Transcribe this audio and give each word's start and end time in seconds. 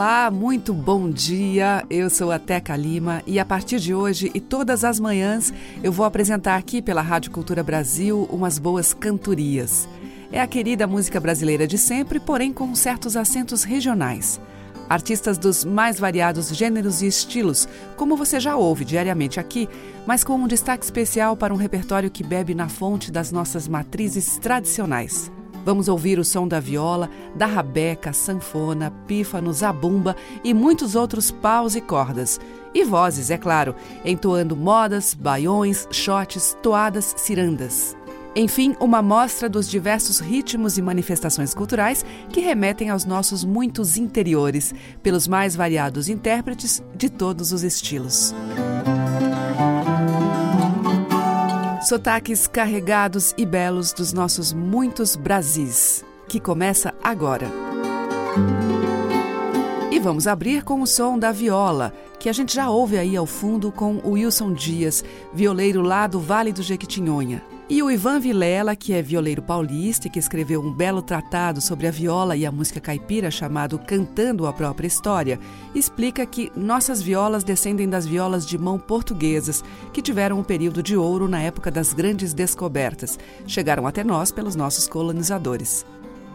Olá, 0.00 0.30
muito 0.30 0.72
bom 0.72 1.10
dia. 1.10 1.84
Eu 1.90 2.08
sou 2.08 2.32
a 2.32 2.38
Teca 2.38 2.74
Lima 2.74 3.22
e 3.26 3.38
a 3.38 3.44
partir 3.44 3.78
de 3.78 3.94
hoje 3.94 4.30
e 4.32 4.40
todas 4.40 4.82
as 4.82 4.98
manhãs 4.98 5.52
eu 5.82 5.92
vou 5.92 6.06
apresentar 6.06 6.56
aqui 6.56 6.80
pela 6.80 7.02
Rádio 7.02 7.30
Cultura 7.30 7.62
Brasil 7.62 8.26
umas 8.32 8.58
boas 8.58 8.94
cantorias. 8.94 9.86
É 10.32 10.40
a 10.40 10.46
querida 10.46 10.86
música 10.86 11.20
brasileira 11.20 11.66
de 11.66 11.76
sempre, 11.76 12.18
porém 12.18 12.50
com 12.50 12.74
certos 12.74 13.14
acentos 13.14 13.62
regionais. 13.62 14.40
Artistas 14.88 15.36
dos 15.36 15.66
mais 15.66 16.00
variados 16.00 16.48
gêneros 16.48 17.02
e 17.02 17.06
estilos, 17.06 17.68
como 17.94 18.16
você 18.16 18.40
já 18.40 18.56
ouve 18.56 18.86
diariamente 18.86 19.38
aqui, 19.38 19.68
mas 20.06 20.24
com 20.24 20.32
um 20.32 20.48
destaque 20.48 20.82
especial 20.82 21.36
para 21.36 21.52
um 21.52 21.58
repertório 21.58 22.10
que 22.10 22.24
bebe 22.24 22.54
na 22.54 22.70
fonte 22.70 23.12
das 23.12 23.30
nossas 23.30 23.68
matrizes 23.68 24.38
tradicionais. 24.38 25.30
Vamos 25.64 25.88
ouvir 25.88 26.18
o 26.18 26.24
som 26.24 26.48
da 26.48 26.58
viola, 26.58 27.10
da 27.34 27.46
rabeca, 27.46 28.12
sanfona, 28.12 28.90
pífano, 29.06 29.52
zabumba 29.52 30.16
e 30.42 30.54
muitos 30.54 30.94
outros 30.94 31.30
paus 31.30 31.74
e 31.74 31.80
cordas. 31.80 32.40
E 32.72 32.84
vozes, 32.84 33.30
é 33.30 33.36
claro, 33.36 33.74
entoando 34.04 34.56
modas, 34.56 35.12
baiões, 35.12 35.88
shotes, 35.90 36.56
toadas, 36.62 37.14
cirandas. 37.16 37.96
Enfim, 38.34 38.76
uma 38.78 39.02
mostra 39.02 39.48
dos 39.48 39.68
diversos 39.68 40.20
ritmos 40.20 40.78
e 40.78 40.82
manifestações 40.82 41.52
culturais 41.52 42.04
que 42.28 42.40
remetem 42.40 42.88
aos 42.88 43.04
nossos 43.04 43.44
muitos 43.44 43.96
interiores, 43.96 44.72
pelos 45.02 45.26
mais 45.26 45.56
variados 45.56 46.08
intérpretes 46.08 46.80
de 46.94 47.10
todos 47.10 47.52
os 47.52 47.64
estilos. 47.64 48.32
Sotaques 51.82 52.46
carregados 52.46 53.34
e 53.38 53.46
belos 53.46 53.94
dos 53.94 54.12
nossos 54.12 54.52
muitos 54.52 55.16
Brasis, 55.16 56.04
que 56.28 56.38
começa 56.38 56.94
agora. 57.02 57.50
E 59.90 59.98
vamos 59.98 60.26
abrir 60.26 60.62
com 60.62 60.82
o 60.82 60.86
som 60.86 61.18
da 61.18 61.32
viola, 61.32 61.94
que 62.18 62.28
a 62.28 62.34
gente 62.34 62.54
já 62.54 62.68
ouve 62.68 62.98
aí 62.98 63.16
ao 63.16 63.24
fundo 63.24 63.72
com 63.72 63.96
o 64.04 64.10
Wilson 64.10 64.52
Dias, 64.52 65.02
violeiro 65.32 65.80
lá 65.80 66.06
do 66.06 66.20
Vale 66.20 66.52
do 66.52 66.62
Jequitinhonha. 66.62 67.42
E 67.70 67.84
o 67.84 67.88
Ivan 67.88 68.18
Vilela, 68.18 68.74
que 68.74 68.92
é 68.92 69.00
violeiro 69.00 69.40
paulista 69.40 70.08
e 70.08 70.10
que 70.10 70.18
escreveu 70.18 70.60
um 70.60 70.72
belo 70.72 71.00
tratado 71.00 71.60
sobre 71.60 71.86
a 71.86 71.90
viola 71.92 72.36
e 72.36 72.44
a 72.44 72.50
música 72.50 72.80
caipira 72.80 73.30
chamado 73.30 73.78
Cantando 73.78 74.44
a 74.48 74.52
Própria 74.52 74.88
História, 74.88 75.38
explica 75.72 76.26
que 76.26 76.50
nossas 76.56 77.00
violas 77.00 77.44
descendem 77.44 77.88
das 77.88 78.04
violas 78.04 78.44
de 78.44 78.58
mão 78.58 78.76
portuguesas, 78.76 79.62
que 79.92 80.02
tiveram 80.02 80.40
um 80.40 80.42
período 80.42 80.82
de 80.82 80.96
ouro 80.96 81.28
na 81.28 81.40
época 81.42 81.70
das 81.70 81.92
grandes 81.92 82.34
descobertas. 82.34 83.16
Chegaram 83.46 83.86
até 83.86 84.02
nós 84.02 84.32
pelos 84.32 84.56
nossos 84.56 84.88
colonizadores. 84.88 85.86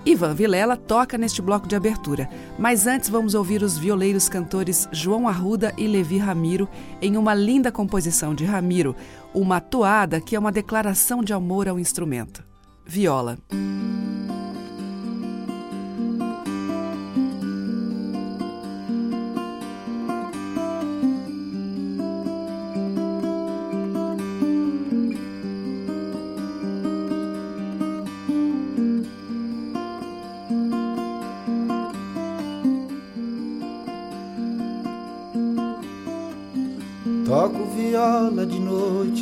Ivan 0.05 0.35
Vilela 0.35 0.77
toca 0.77 1.17
neste 1.17 1.41
bloco 1.41 1.67
de 1.67 1.75
abertura, 1.75 2.29
mas 2.59 2.85
antes 2.85 3.09
vamos 3.09 3.33
ouvir 3.33 3.63
os 3.63 3.75
violeiros 3.75 4.29
cantores 4.29 4.87
João 4.91 5.27
Arruda 5.27 5.73
e 5.77 5.87
Levi 5.87 6.19
Ramiro 6.19 6.69
em 7.01 7.17
uma 7.17 7.33
linda 7.33 7.71
composição 7.71 8.35
de 8.35 8.45
Ramiro, 8.45 8.95
uma 9.33 9.59
toada 9.59 10.21
que 10.21 10.35
é 10.35 10.39
uma 10.39 10.51
declaração 10.51 11.23
de 11.23 11.33
amor 11.33 11.67
ao 11.67 11.79
instrumento. 11.79 12.43
Viola. 12.85 13.37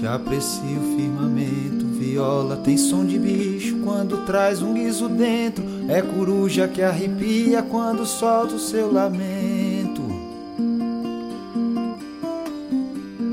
Noite, 0.04 0.08
aprecio 0.08 0.82
firmamento. 0.98 1.86
Viola 1.98 2.58
tem 2.58 2.78
som 2.78 3.06
de 3.06 3.18
bicho 3.18 3.78
quando 3.84 4.26
traz 4.26 4.62
um 4.62 4.74
guiso 4.74 5.08
dentro. 5.08 5.64
É 5.88 6.02
coruja 6.02 6.68
que 6.68 6.82
arrepia 6.82 7.64
quando 7.64 8.06
solta 8.06 8.56
o 8.56 8.60
seu 8.60 8.92
lamento. 8.92 10.04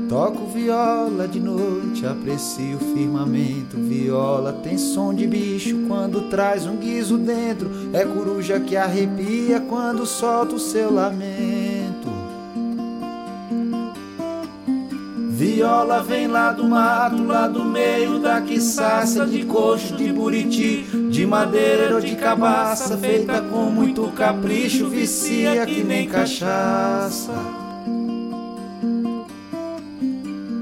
Toco 0.07 0.45
viola 0.47 1.25
de 1.25 1.39
noite, 1.39 2.05
aprecio 2.05 2.75
o 2.75 2.93
firmamento. 2.93 3.77
Viola 3.77 4.51
tem 4.51 4.77
som 4.77 5.13
de 5.13 5.25
bicho 5.25 5.85
quando 5.87 6.29
traz 6.29 6.65
um 6.65 6.75
guiso 6.75 7.17
dentro. 7.17 7.69
É 7.93 8.05
coruja 8.05 8.59
que 8.59 8.75
arrepia 8.75 9.61
quando 9.61 10.05
solta 10.05 10.55
o 10.55 10.59
seu 10.59 10.93
lamento. 10.93 11.50
Viola 15.41 16.03
vem 16.03 16.27
lá 16.27 16.51
do 16.51 16.65
mato, 16.65 17.23
lá 17.23 17.47
do 17.47 17.65
meio 17.65 18.19
da 18.19 18.39
quiçaça 18.41 19.25
De 19.25 19.43
coxo, 19.43 19.95
de 19.95 20.13
buriti, 20.13 20.85
de 21.09 21.25
madeira 21.25 21.95
ou 21.95 21.99
de 21.99 22.15
cabaça 22.15 22.95
Feita 22.95 23.41
com 23.41 23.63
muito 23.71 24.07
capricho, 24.09 24.87
vicia 24.87 25.65
que 25.65 25.83
nem 25.83 26.07
cachaça. 26.07 27.33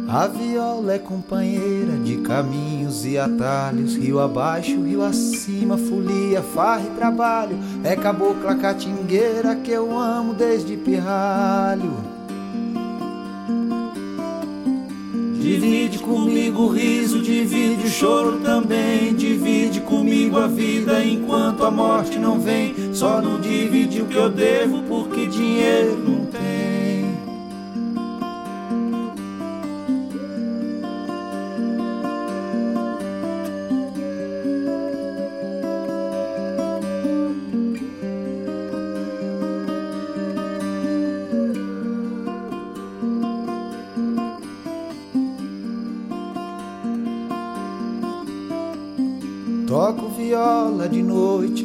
A 0.07 0.27
viola 0.27 0.93
é 0.93 0.99
companheira 0.99 1.97
de 1.97 2.15
caminhos 2.19 3.05
e 3.05 3.17
atalhos 3.17 3.97
Rio 3.97 4.21
abaixo, 4.21 4.81
rio 4.81 5.03
acima, 5.03 5.77
folia, 5.77 6.41
farra 6.41 6.83
e 6.83 6.95
trabalho. 6.95 7.59
É 7.83 7.97
cabocla 7.97 8.55
catingueira 8.55 9.57
que 9.57 9.71
eu 9.71 9.99
amo 9.99 10.33
desde 10.33 10.77
pirralho 10.77 12.08
Divide 15.39 15.99
comigo 15.99 16.63
o 16.63 16.67
riso, 16.67 17.21
divide 17.21 17.87
o 17.87 17.89
choro 17.89 18.39
também. 18.41 19.13
Divide 19.13 19.79
comigo 19.81 20.37
a 20.37 20.47
vida 20.47 21.03
enquanto 21.03 21.63
a 21.63 21.71
morte 21.71 22.19
não 22.19 22.39
vem. 22.39 22.93
Só 22.93 23.21
não 23.21 23.39
divide 23.39 24.01
o 24.01 24.05
que 24.05 24.17
eu 24.17 24.29
devo 24.29 24.83
porque 24.83 25.25
dinheiro 25.27 25.97
não 25.97 26.25
tem. 26.25 26.78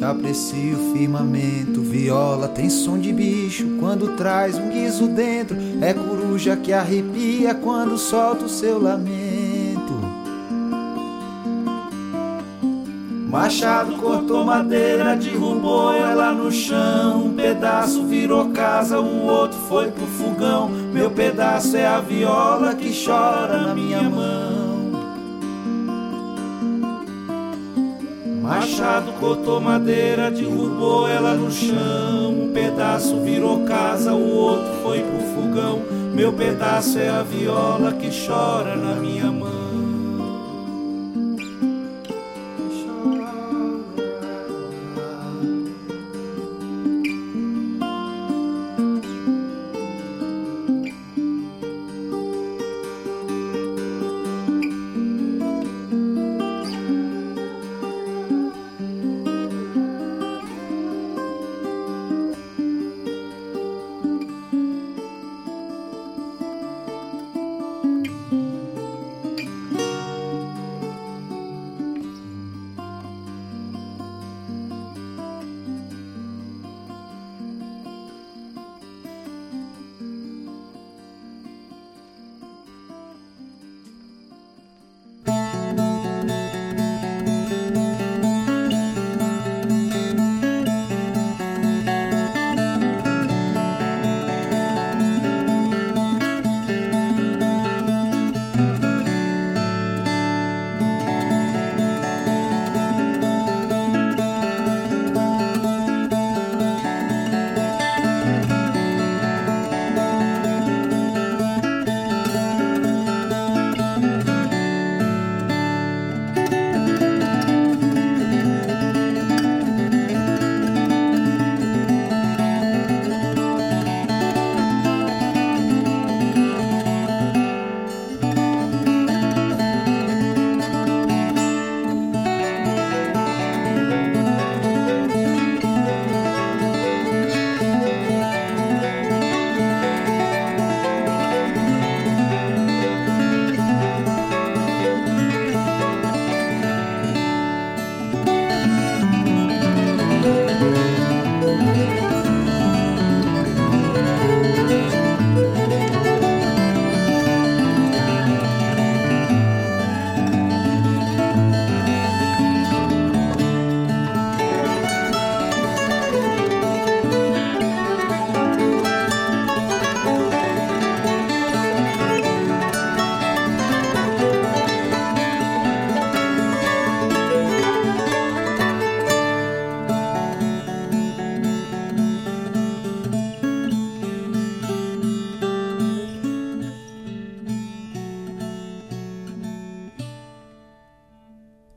Aprecio 0.05 0.77
o 0.77 0.93
firmamento. 0.93 1.81
Viola 1.81 2.47
tem 2.47 2.69
som 2.69 2.97
de 2.97 3.11
bicho 3.11 3.77
quando 3.79 4.15
traz 4.15 4.57
um 4.57 4.69
guiso 4.69 5.07
dentro. 5.07 5.57
É 5.81 5.93
coruja 5.93 6.55
que 6.55 6.71
arrepia 6.71 7.53
quando 7.55 7.97
solta 7.97 8.45
o 8.45 8.49
seu 8.49 8.81
lamento. 8.81 9.55
Machado 13.35 13.97
cortou 13.97 14.45
madeira, 14.45 15.13
derrubou 15.13 15.91
ela 15.91 16.31
no 16.31 16.49
chão. 16.49 17.25
Um 17.25 17.33
pedaço 17.33 18.05
virou 18.05 18.51
casa, 18.51 18.97
o 18.97 19.25
outro 19.25 19.59
foi 19.67 19.91
pro 19.91 20.05
fogão. 20.05 20.69
Meu 20.69 21.11
pedaço 21.11 21.75
é 21.75 21.85
a 21.85 21.99
viola 21.99 22.73
que 22.73 22.93
chora 23.05 23.57
na 23.61 23.75
minha 23.75 24.03
mão. 24.03 24.34
Machado 28.77 29.13
cortou 29.21 29.61
madeira, 29.61 30.29
derrubou 30.29 31.07
ela 31.07 31.33
no 31.33 31.49
chão. 31.49 32.33
Um 32.33 32.51
pedaço 32.51 33.21
virou 33.21 33.63
casa, 33.63 34.13
o 34.13 34.35
outro 34.35 34.69
foi 34.83 34.99
pro 34.99 35.17
fogão. 35.33 35.81
Meu 36.13 36.33
pedaço 36.33 36.99
é 36.99 37.07
a 37.07 37.23
viola 37.23 37.93
que 37.93 38.09
chora 38.09 38.75
na 38.75 38.95
minha 38.95 39.31
mão. 39.31 39.54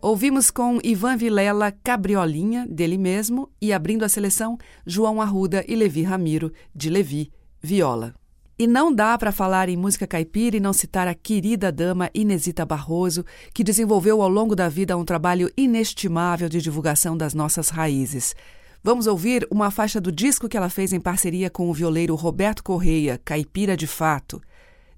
Ouvimos 0.09 0.51
com 0.51 0.79
Ivan 0.83 1.19
Vilela 1.19 1.71
Cabriolinha, 1.71 2.67
dele 2.67 2.97
mesmo, 2.97 3.51
e 3.61 3.75
abrindo 3.75 4.07
a 4.07 4.09
seleção, 4.09 4.57
João 4.87 5.21
Arruda 5.21 5.63
e 5.69 5.77
Levi 5.77 6.03
Ramiro, 6.03 6.51
de 6.75 6.89
Levi, 6.89 7.31
viola. 7.61 8.15
E 8.59 8.67
não 8.67 8.91
dá 8.91 9.19
para 9.19 9.31
falar 9.31 9.69
em 9.69 9.77
música 9.77 10.07
caipira 10.07 10.57
e 10.57 10.61
não 10.61 10.73
citar 10.73 11.07
a 11.07 11.15
querida 11.15 11.71
dama 11.71 12.09
Inesita 12.15 12.65
Barroso, 12.65 13.23
que 13.53 13.63
desenvolveu 13.63 14.23
ao 14.23 14.31
longo 14.31 14.57
da 14.57 14.67
vida 14.67 14.97
um 14.97 15.05
trabalho 15.05 15.53
inestimável 15.55 16.49
de 16.49 16.63
divulgação 16.63 17.15
das 17.15 17.35
nossas 17.35 17.69
raízes. 17.69 18.35
Vamos 18.83 19.07
ouvir 19.07 19.47
uma 19.51 19.71
faixa 19.71 20.01
do 20.01 20.11
disco 20.11 20.49
que 20.49 20.57
ela 20.57 20.71
fez 20.71 20.95
em 20.95 21.01
parceria 21.01 21.51
com 21.51 21.69
o 21.69 21.75
violeiro 21.75 22.15
Roberto 22.15 22.65
Correia, 22.65 23.21
Caipira 23.23 23.77
de 23.77 23.87
Fato. 23.87 24.41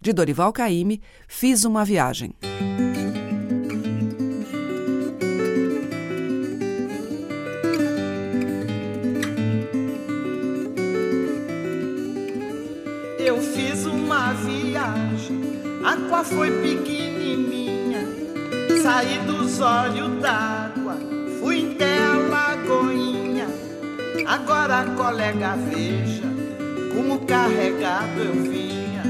De 0.00 0.12
Dorival 0.12 0.52
Caymmi, 0.52 1.02
Fiz 1.26 1.64
uma 1.64 1.84
Viagem. 1.84 2.32
Foi 16.25 16.50
pequenininha, 16.50 18.06
saí 18.82 19.19
dos 19.26 19.61
olhos 19.61 20.20
d'água, 20.20 20.96
fui 21.38 21.72
até 21.75 21.99
a 21.99 22.17
lagoinha. 22.17 23.46
Agora, 24.26 24.84
colega, 24.96 25.56
veja 25.56 26.28
como 26.94 27.20
carregado 27.26 28.20
eu 28.20 28.32
vinha. 28.34 29.02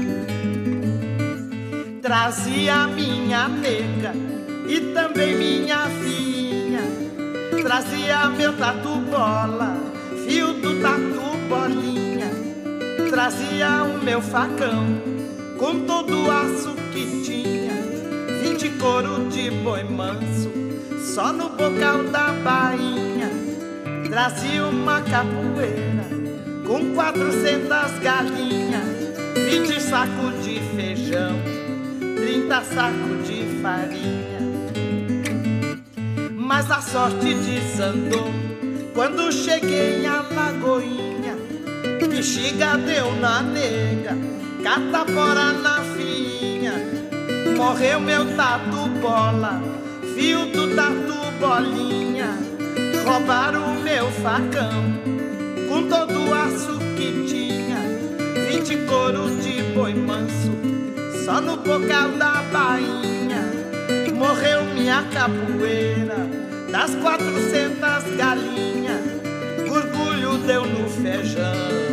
Trazia 2.01 2.87
minha 2.87 3.47
nega 3.47 4.13
e 4.67 4.79
também 4.93 5.35
minha 5.37 5.87
filha. 6.01 6.81
Trazia 7.63 8.29
meu 8.29 8.53
tatu 8.57 8.97
bola, 9.09 9.77
fio 10.25 10.53
do 10.53 10.81
tatu 10.81 11.37
bolinha 11.47 12.11
trazia 13.11 13.83
o 13.83 14.01
meu 14.01 14.21
facão 14.21 14.85
com 15.61 15.81
todo 15.81 16.23
o 16.23 16.31
aço 16.31 16.73
que 16.91 17.21
tinha, 17.23 17.71
vinte 18.41 18.67
couro 18.79 19.29
de 19.29 19.51
boi 19.51 19.83
manso, 19.83 20.51
só 21.13 21.31
no 21.31 21.49
bocal 21.49 22.03
da 22.05 22.33
bainha. 22.33 23.29
Trazia 24.09 24.65
uma 24.65 25.01
capoeira 25.01 26.09
com 26.65 26.95
quatrocentas 26.95 27.91
galinhas, 27.99 29.13
vinte 29.35 29.79
sacos 29.79 30.43
de 30.43 30.59
feijão, 30.75 31.39
trinta 32.15 32.63
sacos 32.63 33.27
de 33.27 33.45
farinha. 33.61 34.41
Mas 36.35 36.71
a 36.71 36.81
sorte 36.81 37.35
desandou 37.35 38.31
quando 38.95 39.31
cheguei 39.31 40.07
a 40.07 40.23
Lagoinha 40.23 41.11
bexiga 42.21 42.77
deu 42.77 43.15
na 43.15 43.41
nega, 43.41 44.15
catapora 44.63 45.53
na 45.53 45.81
filhinha. 45.81 46.73
Morreu 47.55 47.99
meu 47.99 48.25
tatu 48.35 48.87
bola, 49.01 49.61
fio 50.15 50.45
do 50.47 50.75
tatu 50.75 51.31
bolinha. 51.39 52.37
Roubaram 53.05 53.73
o 53.73 53.81
meu 53.81 54.07
facão, 54.11 54.83
com 55.67 55.87
todo 55.87 56.29
o 56.29 56.33
aço 56.33 56.79
que 56.95 57.25
tinha. 57.27 57.79
Vinte 58.49 58.77
couro 58.87 59.29
de 59.41 59.63
boi 59.73 59.93
manso, 59.93 60.51
só 61.25 61.41
no 61.41 61.57
bocal 61.57 62.09
da 62.17 62.43
bainha. 62.51 63.11
Morreu 64.15 64.63
minha 64.65 65.03
capoeira, 65.11 66.29
das 66.71 66.93
quatrocentas 66.95 68.03
galinhas. 68.15 69.01
Orgulho 69.67 70.37
deu 70.45 70.63
no 70.63 70.87
feijão. 70.87 71.90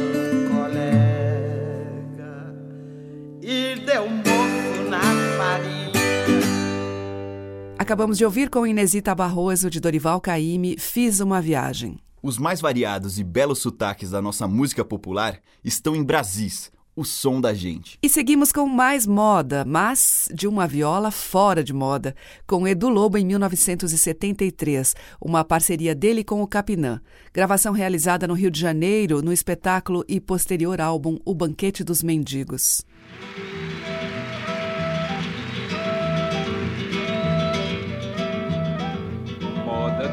Acabamos 7.88 8.18
de 8.18 8.24
ouvir 8.26 8.50
com 8.50 8.66
Inesita 8.66 9.14
Barroso, 9.14 9.70
de 9.70 9.80
Dorival 9.80 10.20
Caymmi, 10.20 10.76
Fiz 10.78 11.20
uma 11.20 11.40
Viagem. 11.40 11.96
Os 12.22 12.36
mais 12.36 12.60
variados 12.60 13.18
e 13.18 13.24
belos 13.24 13.60
sotaques 13.60 14.10
da 14.10 14.20
nossa 14.20 14.46
música 14.46 14.84
popular 14.84 15.40
estão 15.64 15.96
em 15.96 16.04
Brasis, 16.04 16.70
o 16.94 17.02
som 17.02 17.40
da 17.40 17.54
gente. 17.54 17.98
E 18.02 18.08
seguimos 18.10 18.52
com 18.52 18.66
mais 18.66 19.06
moda, 19.06 19.64
mas 19.64 20.28
de 20.34 20.46
uma 20.46 20.66
viola 20.66 21.10
fora 21.10 21.64
de 21.64 21.72
moda, 21.72 22.14
com 22.46 22.68
Edu 22.68 22.90
Lobo 22.90 23.16
em 23.16 23.24
1973, 23.24 24.94
uma 25.18 25.42
parceria 25.42 25.94
dele 25.94 26.22
com 26.22 26.42
o 26.42 26.46
Capinã. 26.46 27.00
Gravação 27.32 27.72
realizada 27.72 28.26
no 28.26 28.34
Rio 28.34 28.50
de 28.50 28.60
Janeiro, 28.60 29.22
no 29.22 29.32
espetáculo 29.32 30.04
e 30.06 30.20
posterior 30.20 30.78
álbum 30.78 31.18
O 31.24 31.34
Banquete 31.34 31.82
dos 31.82 32.02
Mendigos. 32.02 32.84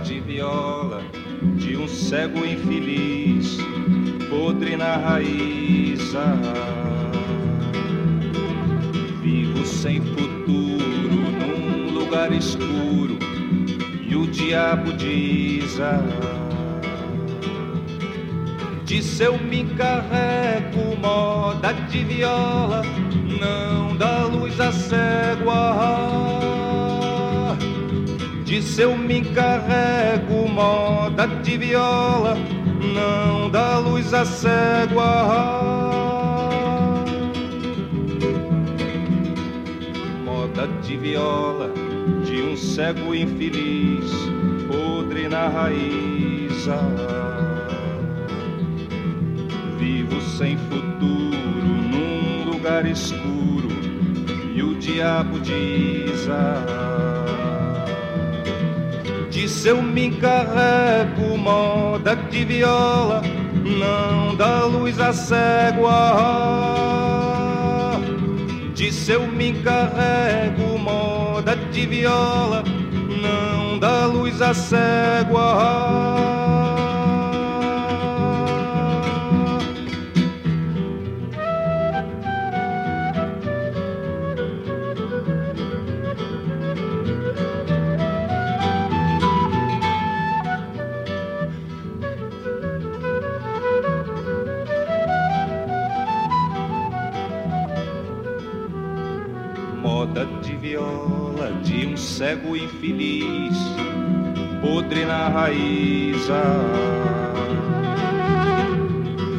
De 0.03 0.19
viola 0.19 1.03
de 1.57 1.77
um 1.77 1.87
cego 1.87 2.45
infeliz, 2.45 3.57
podre 4.29 4.75
na 4.75 4.97
raiz. 4.97 6.15
Ah, 6.15 7.11
vivo 9.21 9.65
sem 9.65 10.01
futuro 10.01 11.15
num 11.39 11.93
lugar 11.93 12.31
escuro 12.31 13.17
e 14.07 14.15
o 14.15 14.27
diabo 14.27 14.93
diz: 14.93 15.79
ah, 15.79 16.03
Disse 18.85 19.23
eu 19.23 19.37
me 19.37 19.61
encarrego, 19.61 20.95
moda 21.01 21.73
de 21.73 22.03
viola, 22.03 22.83
não 23.39 23.95
dá 23.97 24.25
luz 24.25 24.59
a 24.59 24.71
cego. 24.71 25.49
Ah, 25.49 26.74
Disse 28.45 28.83
eu 28.83 28.95
me 28.95 29.17
encarrego, 29.17 30.47
moda 30.47 31.25
de 31.25 31.57
viola, 31.57 32.37
não 32.93 33.49
dá 33.49 33.79
luz 33.79 34.13
a 34.13 34.23
cego. 34.23 35.01
Moda 40.23 40.67
de 40.83 40.95
viola, 40.95 41.71
de 42.23 42.43
um 42.43 42.55
cego 42.55 43.15
infeliz, 43.15 44.11
podre 44.67 45.27
na 45.27 45.47
raiz. 45.47 46.67
Vivo 49.79 50.21
sem 50.21 50.55
futuro 50.55 51.35
num 51.91 52.51
lugar 52.51 52.85
escuro 52.85 53.69
e 54.53 54.61
o 54.61 54.75
diabo 54.75 55.39
diz. 55.39 56.29
Ah, 56.29 57.14
Disse 59.45 59.67
eu 59.67 59.79
me 59.79 60.07
encarrego, 60.07 61.37
moda 61.37 62.15
de 62.15 62.43
viola, 62.45 63.21
não 63.63 64.35
dá 64.35 64.65
luz 64.65 64.99
a 64.99 65.13
cego. 65.13 65.85
Ah, 65.87 67.11
Disse 68.73 69.11
eu 69.11 69.27
me 69.27 69.49
encarrego, 69.49 70.79
moda 70.79 71.55
de 71.71 71.85
viola, 71.85 72.63
não 73.21 73.77
dá 73.77 74.07
luz 74.07 74.41
a 74.41 74.51
cego. 74.51 75.37
Ah, 75.37 76.44
cego 102.17 102.55
infeliz, 102.55 103.57
podre 104.61 105.03
na 105.03 105.27
raiz. 105.27 106.29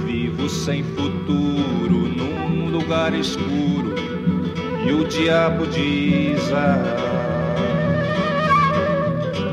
Vivo 0.04 0.46
sem 0.50 0.84
futuro 0.84 2.06
num 2.06 2.68
lugar 2.68 3.14
escuro 3.14 3.94
e 4.86 4.92
o 4.92 5.04
diabo 5.08 5.66
diz: 5.68 6.52
ah, 6.52 6.82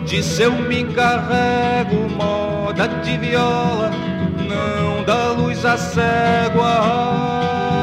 Disse 0.06 0.42
eu 0.42 0.52
me 0.52 0.82
encarrego, 0.82 2.10
moda 2.18 2.90
de 2.90 3.18
viola, 3.20 3.90
não 4.50 5.02
dá 5.06 5.32
luz 5.32 5.64
a 5.64 5.78
cego. 5.78 6.60
Ah, 6.62 7.78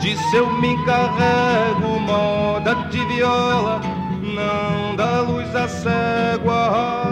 disse 0.00 0.36
eu 0.36 0.50
me 0.58 0.68
encarrego, 0.68 2.00
moda 2.00 2.43
de 2.90 3.04
viola, 3.06 3.80
não 4.22 4.96
dá 4.96 5.20
luz 5.20 5.54
a 5.54 5.68
a 5.68 7.03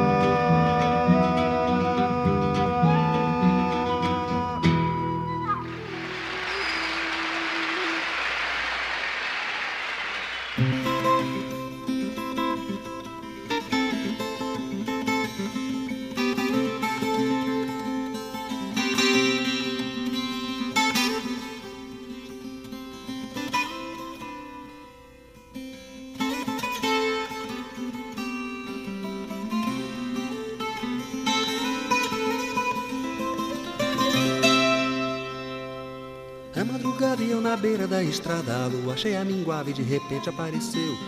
beira 37.62 37.86
da 37.86 38.02
estrada 38.02 38.52
a 38.52 38.66
lua 38.66 38.96
cheia 38.96 39.24
minguava 39.24 39.70
e 39.70 39.72
de 39.72 39.82
repente 39.82 40.28
apareceu. 40.28 40.98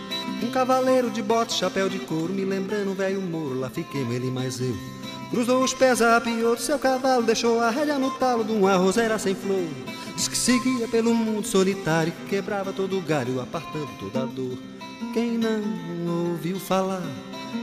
Um 0.41 0.49
cavaleiro 0.49 1.09
de 1.11 1.21
bote, 1.21 1.53
chapéu 1.53 1.89
de 1.89 1.99
couro 1.99 2.33
Me 2.33 2.45
lembrando 2.45 2.91
um 2.91 2.93
velho 2.95 3.21
moro, 3.21 3.59
lá 3.59 3.69
fiquemos 3.69 4.15
ele 4.15 4.31
mais 4.31 4.61
eu. 4.61 4.73
Cruzou 5.29 5.61
os 5.61 5.73
pés, 5.73 6.01
apiou 6.01 6.57
seu 6.57 6.79
cavalo 6.79 7.23
Deixou 7.23 7.59
a 7.59 7.69
rédea 7.69 7.99
no 7.99 8.09
talo 8.11 8.45
de 8.45 8.53
uma 8.53 8.77
roseira 8.77 9.19
sem 9.19 9.35
flor. 9.35 9.67
Diz 10.15 10.29
que 10.29 10.37
seguia 10.37 10.87
pelo 10.87 11.13
mundo 11.13 11.45
solitário 11.45 12.13
Que 12.13 12.37
quebrava 12.37 12.71
todo 12.71 12.97
o 12.97 13.01
galho, 13.01 13.41
apartando 13.41 13.89
toda 13.99 14.25
dor. 14.25 14.57
Quem 15.13 15.37
não 15.37 16.31
ouviu 16.31 16.57
falar 16.57 17.03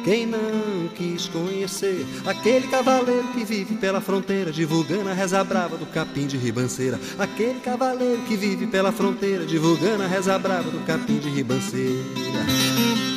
quem 0.05 0.27
não 0.27 0.89
quis 0.95 1.29
conhecer 1.29 2.07
aquele 2.27 2.67
cavaleiro 2.69 3.29
que 3.29 3.45
vive 3.45 3.77
pela 3.77 4.01
fronteira, 4.01 4.51
divulgando 4.53 5.09
a 5.09 5.13
reza 5.13 5.43
brava 5.45 5.77
do 5.77 5.87
capim 5.87 6.27
de 6.27 6.37
ribanceira. 6.37 6.99
Aquele 7.19 7.61
cavaleiro 7.61 8.23
que 8.23 8.37
vive 8.37 8.67
pela 8.67 8.93
fronteira, 8.93 9.45
divulgando 9.45 10.03
a 10.03 10.07
reza 10.07 10.39
brava 10.39 10.71
do 10.71 10.85
capim 10.87 11.19
de 11.19 11.29
ribanceira. 11.29 13.12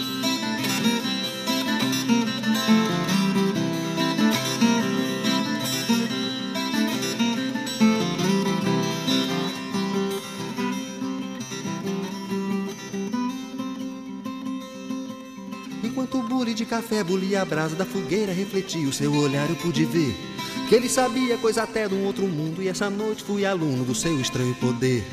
Café 16.86 17.04
a 17.40 17.46
brasa 17.46 17.76
da 17.76 17.84
fogueira, 17.84 18.32
refletia 18.32 18.88
o 18.88 18.94
seu 18.94 19.12
olhar, 19.16 19.50
eu 19.50 19.56
pude 19.56 19.86
ver 19.86 20.16
que 20.70 20.76
ele 20.76 20.88
sabia 20.88 21.36
coisa 21.38 21.64
até 21.64 21.88
de 21.88 21.96
um 21.96 22.06
outro 22.06 22.28
mundo. 22.28 22.62
E 22.62 22.68
essa 22.68 22.90
noite 22.90 23.24
fui 23.24 23.44
aluno 23.46 23.84
do 23.84 23.96
seu 23.96 24.20
estranho 24.22 24.54
poder. 24.56 25.04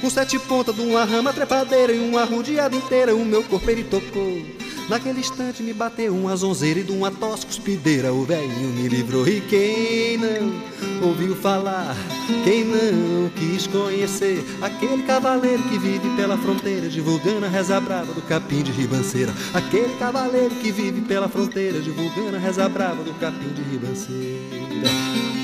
Com 0.00 0.10
sete 0.10 0.38
pontas 0.40 0.74
de 0.74 0.80
uma 0.80 1.04
rama 1.04 1.32
trepadeira 1.32 1.92
e 1.92 2.00
uma 2.00 2.24
rodeada 2.24 2.74
inteira, 2.74 3.14
o 3.14 3.24
meu 3.24 3.44
corpo 3.44 3.70
ele 3.70 3.84
tocou. 3.84 4.59
Naquele 4.90 5.20
instante 5.20 5.62
me 5.62 5.72
bateu 5.72 6.12
uma 6.12 6.34
zonzeira 6.34 6.80
e 6.80 6.82
de 6.82 6.90
uma 6.90 7.12
tosse 7.12 7.46
cuspideira 7.46 8.12
o 8.12 8.24
velhinho 8.24 8.70
me 8.70 8.88
livrou. 8.88 9.24
E 9.24 9.40
quem 9.42 10.18
não 10.18 11.08
ouviu 11.08 11.36
falar, 11.36 11.94
quem 12.42 12.64
não 12.64 13.30
quis 13.36 13.68
conhecer 13.68 14.44
aquele 14.60 15.04
cavaleiro 15.04 15.62
que 15.62 15.78
vive 15.78 16.16
pela 16.16 16.36
fronteira, 16.36 16.88
divulgando 16.88 17.46
a 17.46 17.48
reza 17.48 17.80
brava 17.80 18.12
do 18.12 18.22
capim 18.22 18.64
de 18.64 18.72
ribanceira. 18.72 19.32
Aquele 19.54 19.96
cavaleiro 19.96 20.56
que 20.56 20.72
vive 20.72 21.02
pela 21.02 21.28
fronteira, 21.28 21.80
divulgando 21.80 22.34
a 22.34 22.40
reza 22.40 22.68
brava 22.68 23.04
do 23.04 23.14
capim 23.20 23.52
de 23.54 23.62
ribanceira. 23.62 25.39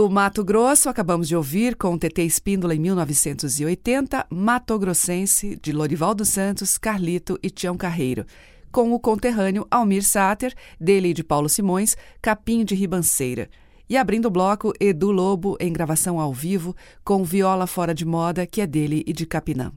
Do 0.00 0.08
Mato 0.08 0.42
Grosso, 0.42 0.88
acabamos 0.88 1.28
de 1.28 1.36
ouvir 1.36 1.76
com 1.76 1.98
TT 1.98 2.22
Espíndola 2.22 2.74
em 2.74 2.78
1980, 2.78 4.28
Mato 4.30 4.78
Grossense, 4.78 5.60
de 5.62 5.72
Lorival 5.72 6.14
dos 6.14 6.30
Santos, 6.30 6.78
Carlito 6.78 7.38
e 7.42 7.50
Tião 7.50 7.76
Carreiro. 7.76 8.24
Com 8.72 8.94
o 8.94 8.98
conterrâneo 8.98 9.66
Almir 9.70 10.02
Sater, 10.02 10.54
dele 10.80 11.08
e 11.08 11.12
de 11.12 11.22
Paulo 11.22 11.50
Simões, 11.50 11.98
Capim 12.22 12.64
de 12.64 12.74
Ribanceira. 12.74 13.50
E 13.90 13.94
abrindo 13.98 14.24
o 14.24 14.30
bloco, 14.30 14.72
Edu 14.80 15.10
Lobo, 15.10 15.54
em 15.60 15.70
gravação 15.70 16.18
ao 16.18 16.32
vivo, 16.32 16.74
com 17.04 17.22
Viola 17.22 17.66
Fora 17.66 17.94
de 17.94 18.06
Moda, 18.06 18.46
que 18.46 18.62
é 18.62 18.66
dele 18.66 19.04
e 19.06 19.12
de 19.12 19.26
Capinã. 19.26 19.70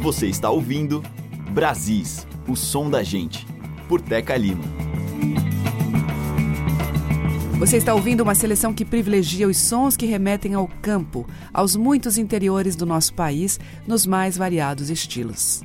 Você 0.00 0.28
está 0.28 0.48
ouvindo 0.48 1.02
Brasis, 1.50 2.26
o 2.48 2.56
som 2.56 2.88
da 2.88 3.02
gente, 3.02 3.46
por 3.86 4.00
Teca 4.00 4.34
Lima. 4.34 4.64
Você 7.64 7.78
está 7.78 7.94
ouvindo 7.94 8.20
uma 8.20 8.34
seleção 8.34 8.74
que 8.74 8.84
privilegia 8.84 9.48
os 9.48 9.56
sons 9.56 9.96
que 9.96 10.04
remetem 10.04 10.52
ao 10.52 10.68
campo, 10.82 11.26
aos 11.50 11.74
muitos 11.74 12.18
interiores 12.18 12.76
do 12.76 12.84
nosso 12.84 13.14
país, 13.14 13.58
nos 13.86 14.04
mais 14.04 14.36
variados 14.36 14.90
estilos. 14.90 15.62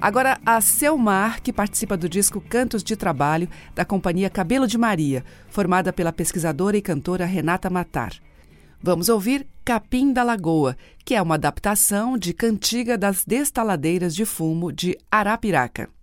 Agora, 0.00 0.40
a 0.44 0.60
Selmar, 0.60 1.40
que 1.40 1.52
participa 1.52 1.96
do 1.96 2.08
disco 2.08 2.40
Cantos 2.40 2.82
de 2.82 2.96
Trabalho, 2.96 3.48
da 3.76 3.84
companhia 3.84 4.28
Cabelo 4.28 4.66
de 4.66 4.76
Maria, 4.76 5.24
formada 5.48 5.92
pela 5.92 6.12
pesquisadora 6.12 6.76
e 6.76 6.82
cantora 6.82 7.26
Renata 7.26 7.70
Matar. 7.70 8.12
Vamos 8.82 9.08
ouvir 9.08 9.46
Capim 9.64 10.12
da 10.12 10.24
Lagoa, 10.24 10.76
que 11.04 11.14
é 11.14 11.22
uma 11.22 11.36
adaptação 11.36 12.18
de 12.18 12.34
Cantiga 12.34 12.98
das 12.98 13.24
Destaladeiras 13.24 14.16
de 14.16 14.24
Fumo 14.24 14.72
de 14.72 14.98
Arapiraca. 15.08 15.99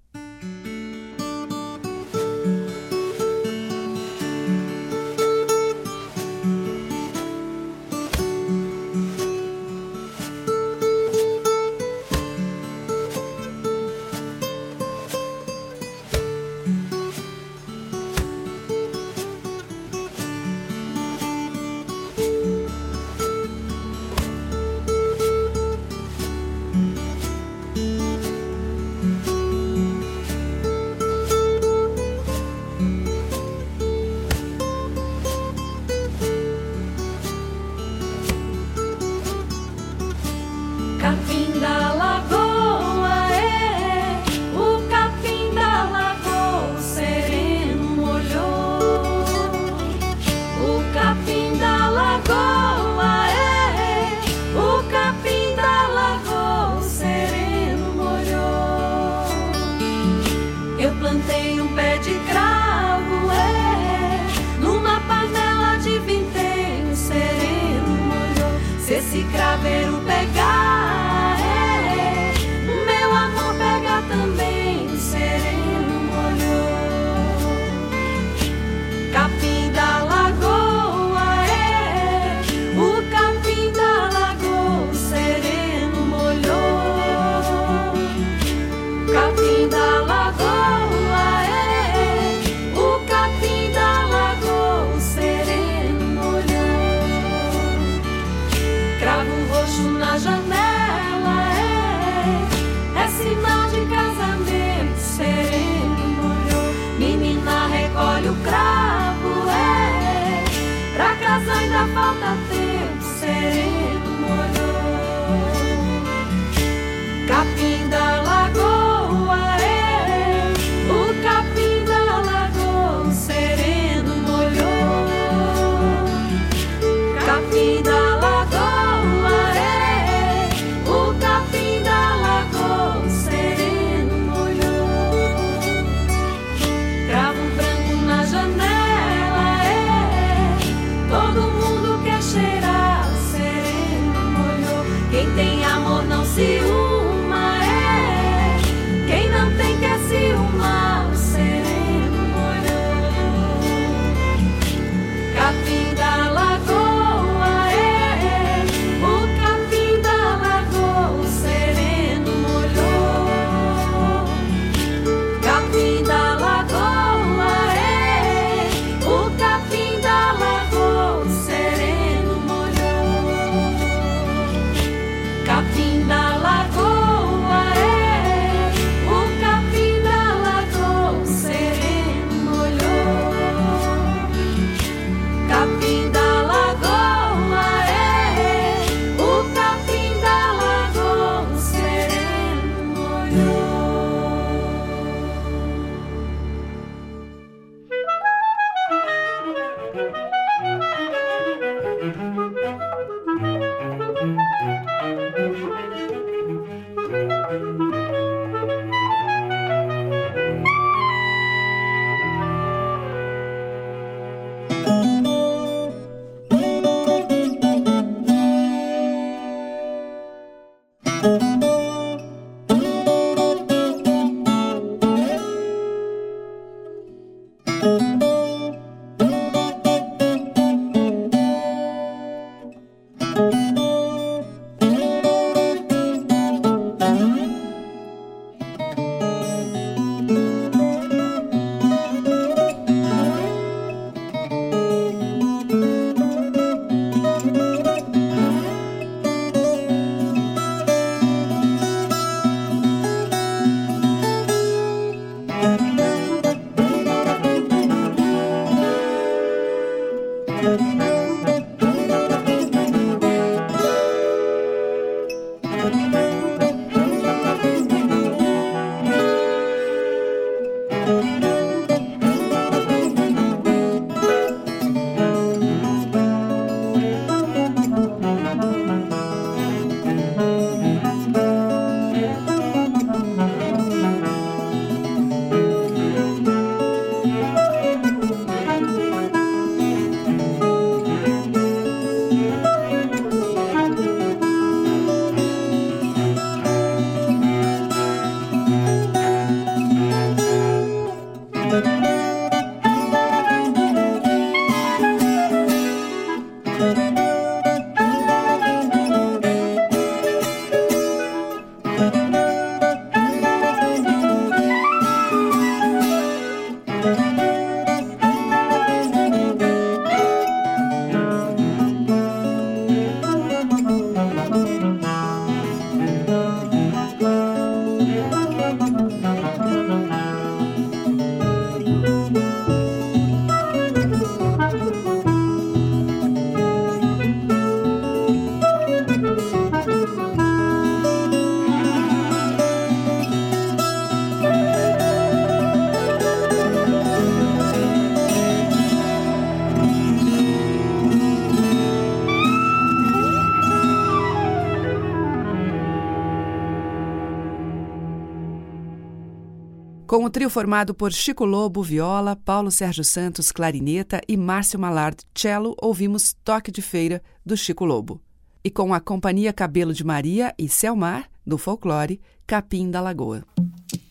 Formado 360.57 360.95
por 360.95 361.13
Chico 361.13 361.45
Lobo, 361.45 361.83
viola, 361.83 362.35
Paulo 362.35 362.71
Sérgio 362.71 363.03
Santos, 363.03 363.51
clarineta 363.51 364.19
e 364.27 364.35
Márcio 364.35 364.79
Malard, 364.79 365.19
cello, 365.31 365.75
ouvimos 365.79 366.35
Toque 366.43 366.71
de 366.71 366.81
Feira, 366.81 367.21
do 367.45 367.55
Chico 367.55 367.85
Lobo. 367.85 368.19
E 368.63 368.71
com 368.71 368.91
a 368.91 368.99
Companhia 368.99 369.53
Cabelo 369.53 369.93
de 369.93 370.03
Maria 370.03 370.55
e 370.57 370.67
Selmar, 370.67 371.29
do 371.45 371.59
folclore, 371.59 372.19
Capim 372.47 372.89
da 372.89 372.99
Lagoa. 372.99 373.43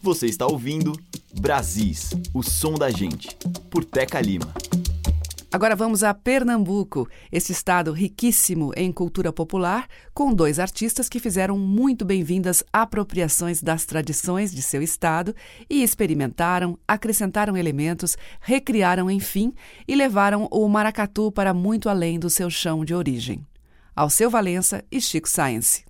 Você 0.01 0.27
está 0.27 0.47
ouvindo 0.47 0.93
Brasis, 1.37 2.11
o 2.33 2.45
som 2.45 2.75
da 2.75 2.91
gente, 2.91 3.37
por 3.69 3.85
Teca 3.85 4.21
Lima. 4.21 4.55
Agora 5.53 5.77
vamos 5.77 6.03
a 6.03 6.13
Pernambuco, 6.13 7.09
esse 7.31 7.53
estado 7.53 7.93
riquíssimo 7.93 8.73
em 8.77 8.93
cultura 8.93 9.33
popular, 9.33 9.87
com 10.13 10.35
dois 10.35 10.59
artistas 10.59 11.09
que 11.09 11.21
fizeram 11.21 11.57
muito 11.57 12.05
bem-vindas 12.05 12.65
apropriações 12.73 13.63
das 13.63 13.87
tradições 13.87 14.53
de 14.53 14.61
seu 14.61 14.83
estado 14.83 15.35
e 15.71 15.83
experimentaram, 15.83 16.77
acrescentaram 16.87 17.57
elementos, 17.57 18.17
recriaram, 18.41 19.11
enfim, 19.11 19.55
e 19.87 19.95
levaram 19.95 20.49
o 20.51 20.69
maracatu 20.69 21.31
para 21.31 21.55
muito 21.55 21.89
além 21.89 22.19
do 22.19 22.29
seu 22.29 22.51
chão 22.51 22.85
de 22.85 22.93
origem. 22.93 23.47
Alceu 23.95 24.29
Valença 24.29 24.85
e 24.91 25.01
Chico 25.01 25.29
Science. 25.29 25.85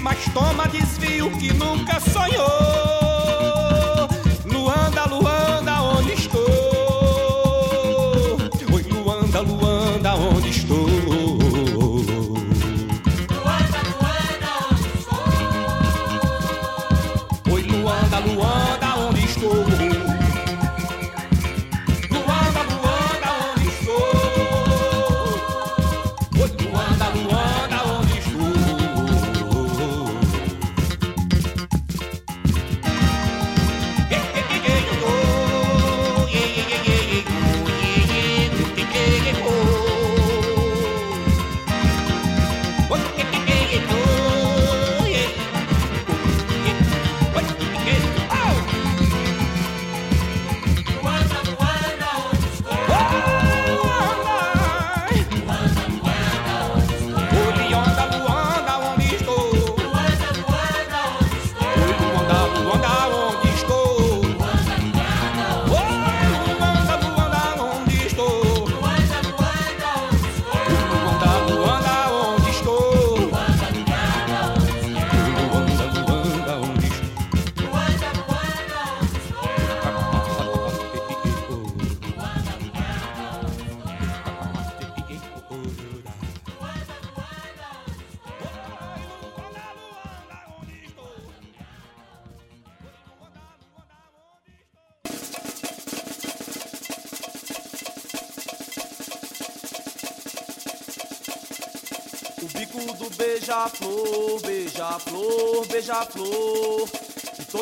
Beija-flor, 0.00 0.54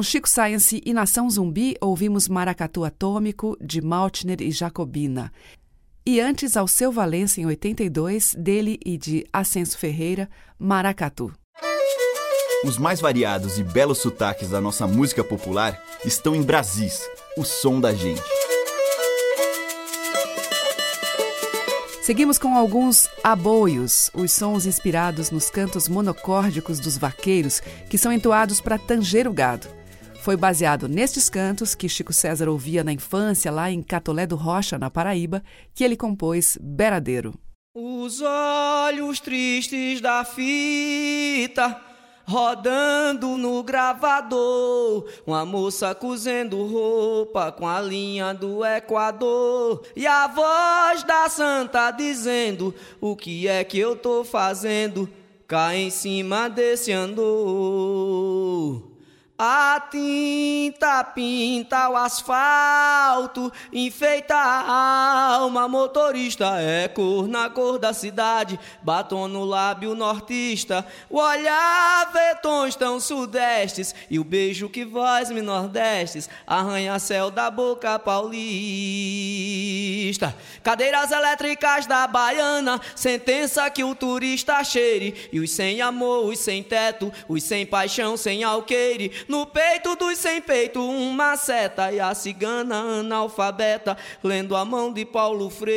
Com 0.00 0.02
Chico 0.02 0.26
Science 0.26 0.80
e 0.82 0.94
Nação 0.94 1.28
Zumbi, 1.28 1.76
ouvimos 1.78 2.26
Maracatu 2.26 2.86
Atômico, 2.86 3.54
de 3.60 3.82
Maltner 3.82 4.40
e 4.40 4.50
Jacobina. 4.50 5.30
E 6.06 6.18
antes, 6.18 6.56
ao 6.56 6.66
seu 6.66 6.90
Valença, 6.90 7.38
em 7.38 7.44
82, 7.44 8.34
dele 8.34 8.80
e 8.82 8.96
de 8.96 9.26
Ascenso 9.30 9.76
Ferreira, 9.76 10.26
Maracatu. 10.58 11.30
Os 12.64 12.78
mais 12.78 12.98
variados 12.98 13.58
e 13.58 13.62
belos 13.62 13.98
sotaques 13.98 14.48
da 14.48 14.58
nossa 14.58 14.86
música 14.86 15.22
popular 15.22 15.78
estão 16.02 16.34
em 16.34 16.40
Brasis, 16.40 17.06
o 17.36 17.44
som 17.44 17.78
da 17.78 17.92
gente. 17.92 18.22
Seguimos 22.00 22.38
com 22.38 22.56
alguns 22.56 23.06
aboios, 23.22 24.10
os 24.14 24.32
sons 24.32 24.64
inspirados 24.64 25.30
nos 25.30 25.50
cantos 25.50 25.90
monocórdicos 25.90 26.80
dos 26.80 26.96
vaqueiros, 26.96 27.60
que 27.90 27.98
são 27.98 28.10
entoados 28.10 28.62
para 28.62 28.78
tanger 28.78 29.28
o 29.28 29.32
gado. 29.34 29.79
Foi 30.20 30.36
baseado 30.36 30.86
nestes 30.86 31.30
cantos 31.30 31.74
que 31.74 31.88
Chico 31.88 32.12
César 32.12 32.46
ouvia 32.46 32.84
na 32.84 32.92
infância, 32.92 33.50
lá 33.50 33.70
em 33.70 33.82
Catolé 33.82 34.26
do 34.26 34.36
Rocha, 34.36 34.78
na 34.78 34.90
Paraíba, 34.90 35.42
que 35.74 35.82
ele 35.82 35.96
compôs 35.96 36.58
Beradeiro. 36.60 37.32
Os 37.74 38.20
olhos 38.20 39.18
tristes 39.18 39.98
da 40.02 40.22
fita 40.22 41.80
rodando 42.26 43.38
no 43.38 43.62
gravador. 43.62 45.08
Uma 45.26 45.46
moça 45.46 45.94
cozendo 45.94 46.66
roupa 46.66 47.50
com 47.50 47.66
a 47.66 47.80
linha 47.80 48.34
do 48.34 48.62
Equador. 48.62 49.82
E 49.96 50.06
a 50.06 50.26
voz 50.26 51.02
da 51.02 51.30
santa 51.30 51.90
dizendo: 51.92 52.74
O 53.00 53.16
que 53.16 53.48
é 53.48 53.64
que 53.64 53.78
eu 53.78 53.96
tô 53.96 54.22
fazendo? 54.22 55.08
Cá 55.48 55.74
em 55.74 55.88
cima 55.88 56.48
desse 56.48 56.92
andor. 56.92 58.90
A 59.42 59.80
tinta 59.90 61.02
pinta 61.02 61.88
o 61.88 61.96
asfalto, 61.96 63.50
enfeita 63.72 64.34
a 64.36 65.36
alma. 65.36 65.66
Motorista 65.66 66.60
é 66.60 66.86
cor 66.88 67.26
na 67.26 67.48
cor 67.48 67.78
da 67.78 67.94
cidade, 67.94 68.60
batom 68.82 69.28
no 69.28 69.46
lábio 69.46 69.94
nortista. 69.94 70.86
O 71.08 71.18
olhar 71.18 72.12
vê 72.12 72.34
tons 72.42 72.76
tão 72.76 73.00
sudestes 73.00 73.94
e 74.10 74.18
o 74.18 74.24
beijo 74.24 74.68
que 74.68 74.84
voz 74.84 75.30
me 75.30 75.40
nordestes 75.40 76.28
arranha-céu 76.46 77.30
da 77.30 77.50
boca 77.50 77.98
paulista. 77.98 78.36
Cadeiras 80.62 81.10
elétricas 81.12 81.86
da 81.86 82.06
baiana, 82.06 82.78
sentença 82.94 83.70
que 83.70 83.82
o 83.82 83.94
turista 83.94 84.62
cheire. 84.62 85.30
E 85.32 85.40
os 85.40 85.50
sem 85.50 85.80
amor, 85.80 86.26
os 86.26 86.38
sem 86.38 86.62
teto, 86.62 87.10
os 87.26 87.42
sem 87.42 87.64
paixão, 87.64 88.18
sem 88.18 88.44
alqueire 88.44 89.29
no 89.30 89.46
peito 89.46 89.94
dos 89.94 90.18
sem 90.18 90.42
peito, 90.42 90.84
uma 90.84 91.36
seta 91.36 91.92
e 91.92 92.00
a 92.00 92.12
cigana 92.14 92.74
analfabeta, 92.98 93.96
lendo 94.24 94.56
a 94.56 94.64
mão 94.64 94.92
de 94.92 95.04
Paulo 95.04 95.48
Freire. 95.48 95.70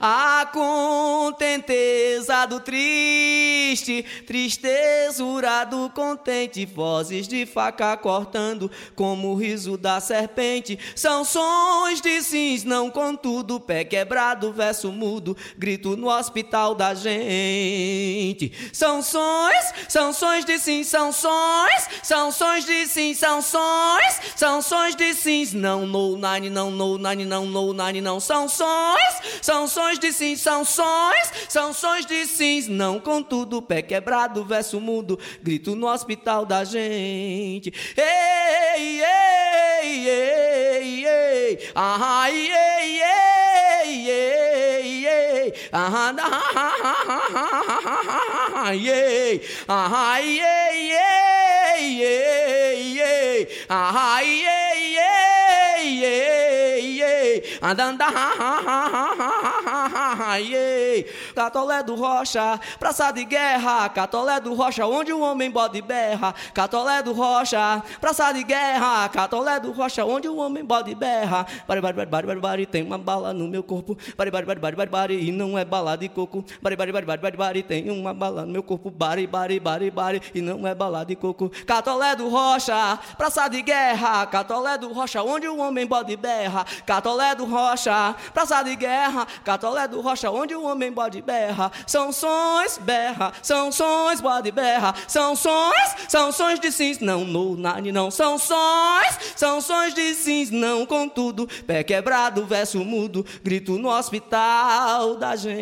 A 0.00 0.50
contenteza 0.52 2.44
do 2.46 2.58
triste, 2.58 4.04
tristezura 4.26 5.64
do 5.64 5.88
contente, 5.90 6.66
vozes 6.66 7.28
de 7.28 7.46
faca 7.46 7.96
cortando, 7.96 8.68
como 8.96 9.28
o 9.28 9.36
riso 9.36 9.78
da 9.78 10.00
serpente. 10.00 10.76
São 10.96 11.24
sons 11.24 12.00
de 12.00 12.20
sims, 12.22 12.64
não 12.64 12.90
contudo, 12.90 13.60
pé 13.60 13.84
quebrado, 13.84 14.52
verso 14.52 14.90
mudo, 14.90 15.36
grito 15.56 15.96
no 15.96 16.08
hospital 16.08 16.74
da 16.74 16.92
gente. 16.92 18.52
São 18.72 19.00
sons, 19.00 19.72
são 19.88 20.12
sons 20.12 20.44
de 20.44 20.55
sim, 20.58 20.84
são 20.84 21.12
sons, 21.12 21.88
são 22.02 22.30
sons 22.30 22.64
de 22.64 22.86
sim, 22.86 23.14
são 23.14 23.40
sons, 23.42 24.20
são 24.34 24.60
de 24.96 25.14
sims, 25.14 25.52
não 25.52 25.86
no 25.86 26.16
nine, 26.16 26.50
não 26.50 26.70
no 26.70 26.98
nine, 26.98 27.24
não 27.24 27.46
no 27.46 27.72
nine, 27.72 28.00
não 28.00 28.20
são 28.20 28.48
sons, 28.48 28.98
são 29.42 29.66
de 29.98 30.12
sim, 30.12 30.36
são 30.36 30.64
sons, 30.64 31.32
são 31.48 31.72
de 32.06 32.26
sims, 32.26 32.68
não 32.68 33.00
contudo, 33.00 33.62
pé 33.62 33.82
quebrado, 33.82 34.44
verso 34.44 34.80
mudo, 34.80 35.18
grito 35.42 35.74
no 35.74 35.86
hospital 35.88 36.44
da 36.44 36.64
gente. 36.64 37.72
Ei, 37.96 39.02
ei, 39.02 40.08
ei, 40.08 41.06
ei, 41.06 41.70
ah, 41.74 42.30
ei, 42.30 42.52
ei, 42.52 43.02
ei, 43.02 44.10
ei, 44.10 45.06
ei, 45.06 45.54
ah, 45.72 46.14
ah, 48.54 48.74
ei, 48.74 49.42
ah, 49.68 50.20
ei, 50.46 50.92
ei, 51.72 52.02
ei, 52.02 53.00
ei, 53.00 53.48
ah, 53.68 54.18
ei, 54.22 54.46
ei, 54.46 56.04
ei, 56.04 57.02
ei, 57.02 57.58
andando, 57.62 58.04
ei, 60.38 61.06
Catolé 61.34 61.82
do 61.82 61.94
Rocha, 61.94 62.58
praça 62.78 63.10
de 63.10 63.24
guerra, 63.24 63.88
Catolé 63.88 64.40
do 64.40 64.54
Rocha, 64.54 64.86
onde 64.86 65.12
o 65.12 65.20
homem 65.20 65.50
bode 65.50 65.82
berra, 65.82 66.34
Catolé 66.54 67.02
do 67.02 67.12
Rocha, 67.12 67.82
praça 68.00 68.32
de 68.32 68.42
guerra, 68.42 69.08
Catolé 69.08 69.60
do 69.60 69.72
Rocha, 69.72 70.04
onde 70.04 70.28
o 70.28 70.36
homem 70.36 70.64
bode 70.64 70.94
berra, 70.94 71.46
bari, 71.66 71.80
bari, 71.80 71.96
bari, 71.96 72.10
bari, 72.10 72.26
bari, 72.26 72.40
bari, 72.40 72.66
tem 72.66 72.82
uma 72.82 72.98
bala 72.98 73.32
no 73.32 73.48
meu 73.48 73.62
corpo, 73.62 73.96
bari, 74.16 74.30
bari, 74.30 74.46
bari, 74.46 74.60
bari, 74.60 74.76
bari, 74.76 74.90
bari, 74.90 75.28
e 75.28 75.32
não 75.32 75.58
é 75.58 75.64
bala 75.64 75.96
de 75.96 76.08
coco, 76.08 76.44
bari, 76.62 76.76
bari, 76.76 76.92
bari, 76.92 77.06
bari, 77.06 77.20
bari, 77.22 77.36
bari, 77.36 77.62
tem 77.62 77.90
uma 77.90 78.14
bala 78.14 78.46
no 78.46 78.52
meu 78.52 78.62
corpo, 78.62 78.90
bari, 78.90 79.26
bari, 79.26 79.60
bari, 79.60 79.90
bari, 79.90 80.22
e 80.34 80.40
não 80.40 80.66
é 80.66 80.74
bala 80.74 81.04
de 81.04 81.16
coco, 81.16 81.50
Catolé 81.66 82.16
do 82.16 82.28
Rocha, 82.28 82.98
praça 83.16 83.48
de 83.48 83.62
guerra, 83.62 84.26
Catolé 84.26 84.78
do 84.78 84.92
Rocha, 84.92 85.22
onde 85.22 85.48
o 85.48 85.58
homem 85.58 85.86
bode 85.86 86.16
berra, 86.16 86.64
Catolé 86.84 87.34
do 87.34 87.44
Rocha, 87.44 88.14
praça 88.32 88.62
de 88.62 88.76
guerra, 88.76 89.26
Catolé 89.44 89.88
do 89.88 90.00
Rocha, 90.00 90.30
onde 90.30 90.54
o 90.54 90.64
homem 90.64 90.92
bode 90.92 91.22
berra, 91.22 91.70
são 91.86 92.12
sons, 92.12 92.78
berra, 92.78 93.32
são 93.42 93.70
sons, 93.72 94.20
bode 94.20 94.50
berra, 94.50 94.94
são 95.06 95.36
sons, 95.36 95.94
são 96.08 96.32
sons 96.32 96.60
de 96.60 96.72
sims, 96.72 97.00
não 97.00 97.24
no 97.24 97.56
nani, 97.56 97.92
não. 97.92 98.10
São 98.10 98.38
sons, 98.38 99.18
são 99.34 99.60
sons 99.60 99.94
de 99.94 100.14
sims, 100.14 100.50
não 100.50 100.86
contudo, 100.86 101.48
pé 101.66 101.82
quebrado, 101.82 102.44
verso 102.46 102.84
mudo, 102.84 103.24
grito 103.42 103.78
no 103.78 103.88
hospital 103.88 105.16
da 105.16 105.36
gente. 105.36 105.56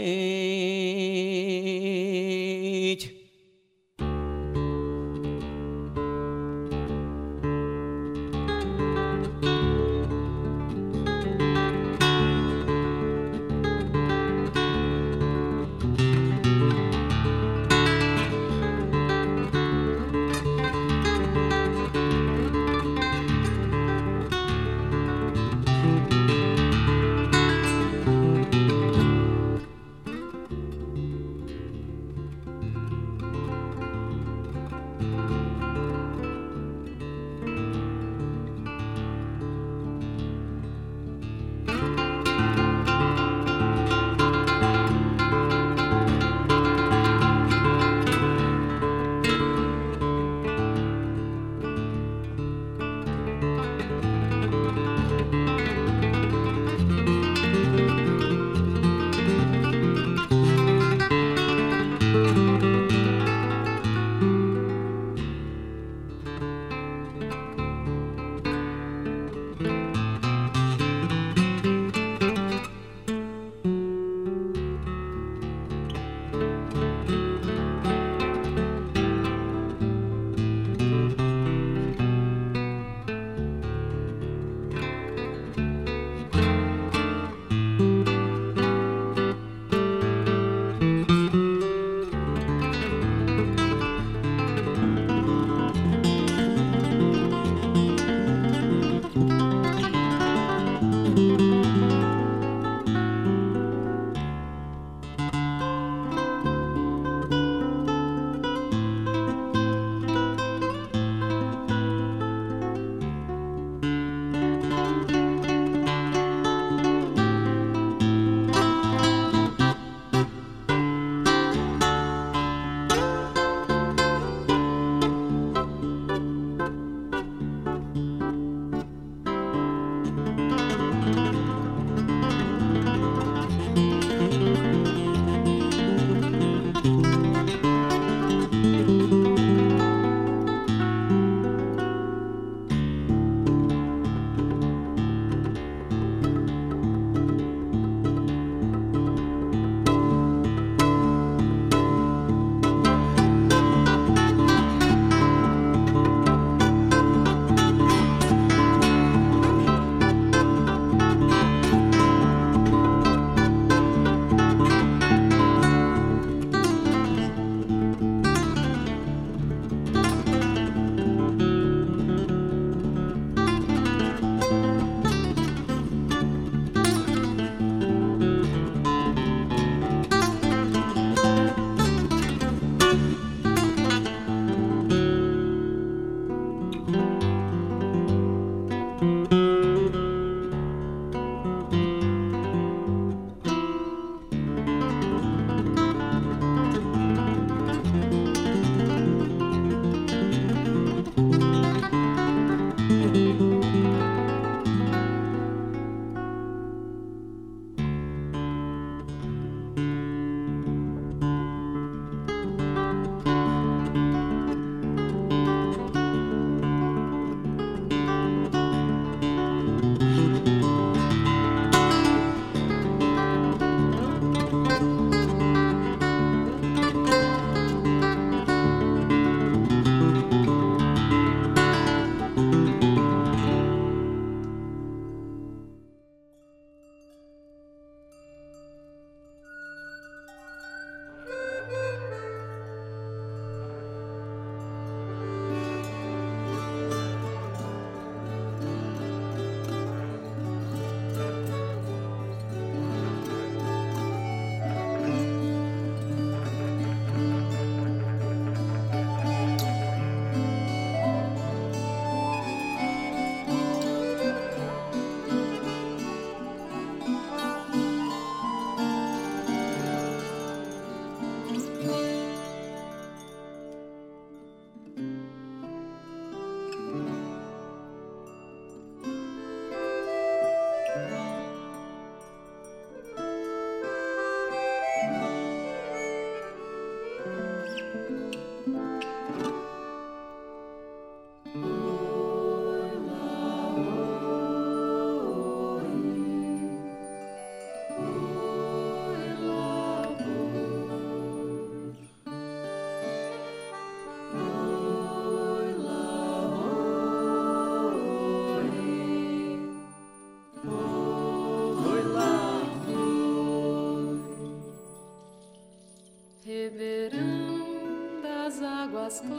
Águas 319.04 319.20
claras, 319.20 319.34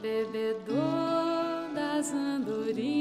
bebedor 0.00 1.68
das 1.74 2.12
andorinhas, 2.12 2.96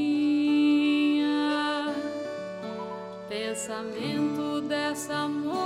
pensamento 3.30 4.62
dessa 4.68 5.28
moça, 5.28 5.65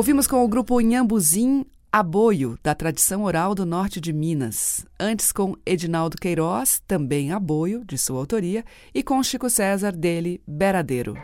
Ouvimos 0.00 0.26
com 0.26 0.42
o 0.42 0.48
grupo 0.48 0.80
Inhambuzim 0.80 1.62
Aboio, 1.92 2.58
da 2.64 2.74
tradição 2.74 3.22
oral 3.22 3.54
do 3.54 3.66
norte 3.66 4.00
de 4.00 4.14
Minas. 4.14 4.86
Antes 4.98 5.30
com 5.30 5.54
Edinaldo 5.66 6.16
Queiroz, 6.16 6.80
também 6.88 7.32
Aboio, 7.32 7.84
de 7.84 7.98
sua 7.98 8.18
autoria, 8.18 8.64
e 8.94 9.02
com 9.02 9.22
Chico 9.22 9.50
César, 9.50 9.92
dele, 9.92 10.40
Beradeiro. 10.48 11.18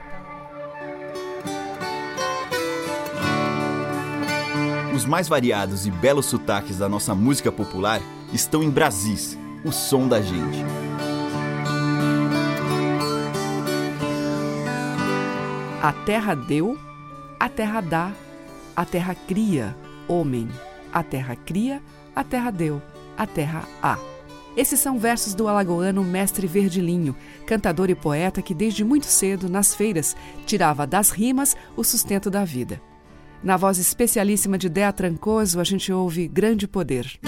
Os 4.94 5.06
mais 5.06 5.26
variados 5.26 5.86
e 5.86 5.90
belos 5.90 6.26
sotaques 6.26 6.76
da 6.76 6.86
nossa 6.86 7.14
música 7.14 7.50
popular 7.50 8.02
estão 8.30 8.62
em 8.62 8.68
Brasis, 8.68 9.38
o 9.64 9.72
som 9.72 10.06
da 10.06 10.20
gente. 10.20 10.62
A 15.82 15.94
terra 16.04 16.34
deu, 16.34 16.78
a 17.40 17.48
terra 17.48 17.80
dá, 17.80 18.12
a 18.76 18.84
terra 18.84 19.14
cria, 19.14 19.74
homem. 20.06 20.48
A 20.92 21.02
terra 21.02 21.34
cria, 21.34 21.82
a 22.14 22.22
terra 22.22 22.50
deu, 22.50 22.82
a 23.16 23.26
terra 23.26 23.66
há. 23.82 23.98
Esses 24.56 24.80
são 24.80 24.98
versos 24.98 25.34
do 25.34 25.48
alagoano 25.48 26.04
Mestre 26.04 26.46
Verdilinho, 26.46 27.16
cantador 27.46 27.90
e 27.90 27.94
poeta 27.94 28.40
que 28.40 28.54
desde 28.54 28.84
muito 28.84 29.06
cedo, 29.06 29.48
nas 29.48 29.74
feiras, 29.74 30.16
tirava 30.46 30.86
das 30.86 31.10
rimas 31.10 31.56
o 31.76 31.82
sustento 31.82 32.30
da 32.30 32.44
vida. 32.44 32.80
Na 33.42 33.56
voz 33.56 33.78
especialíssima 33.78 34.56
de 34.56 34.68
Dea 34.68 34.92
Trancoso, 34.92 35.60
a 35.60 35.64
gente 35.64 35.92
ouve 35.92 36.26
Grande 36.26 36.66
Poder. 36.66 37.18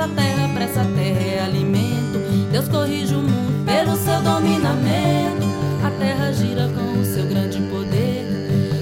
Nessa 0.00 0.08
terra, 0.14 0.48
pra 0.48 0.64
essa 0.64 0.84
terra 0.84 1.20
é 1.20 1.40
alimento. 1.44 2.18
Deus 2.50 2.68
corrige 2.68 3.14
o 3.14 3.18
mundo 3.18 3.64
pelo 3.66 3.94
seu 3.96 4.22
dominamento. 4.22 5.46
A 5.84 5.90
terra 5.90 6.32
gira 6.32 6.68
com 6.68 7.00
o 7.00 7.04
seu 7.04 7.26
grande 7.26 7.60
poder. 7.62 8.24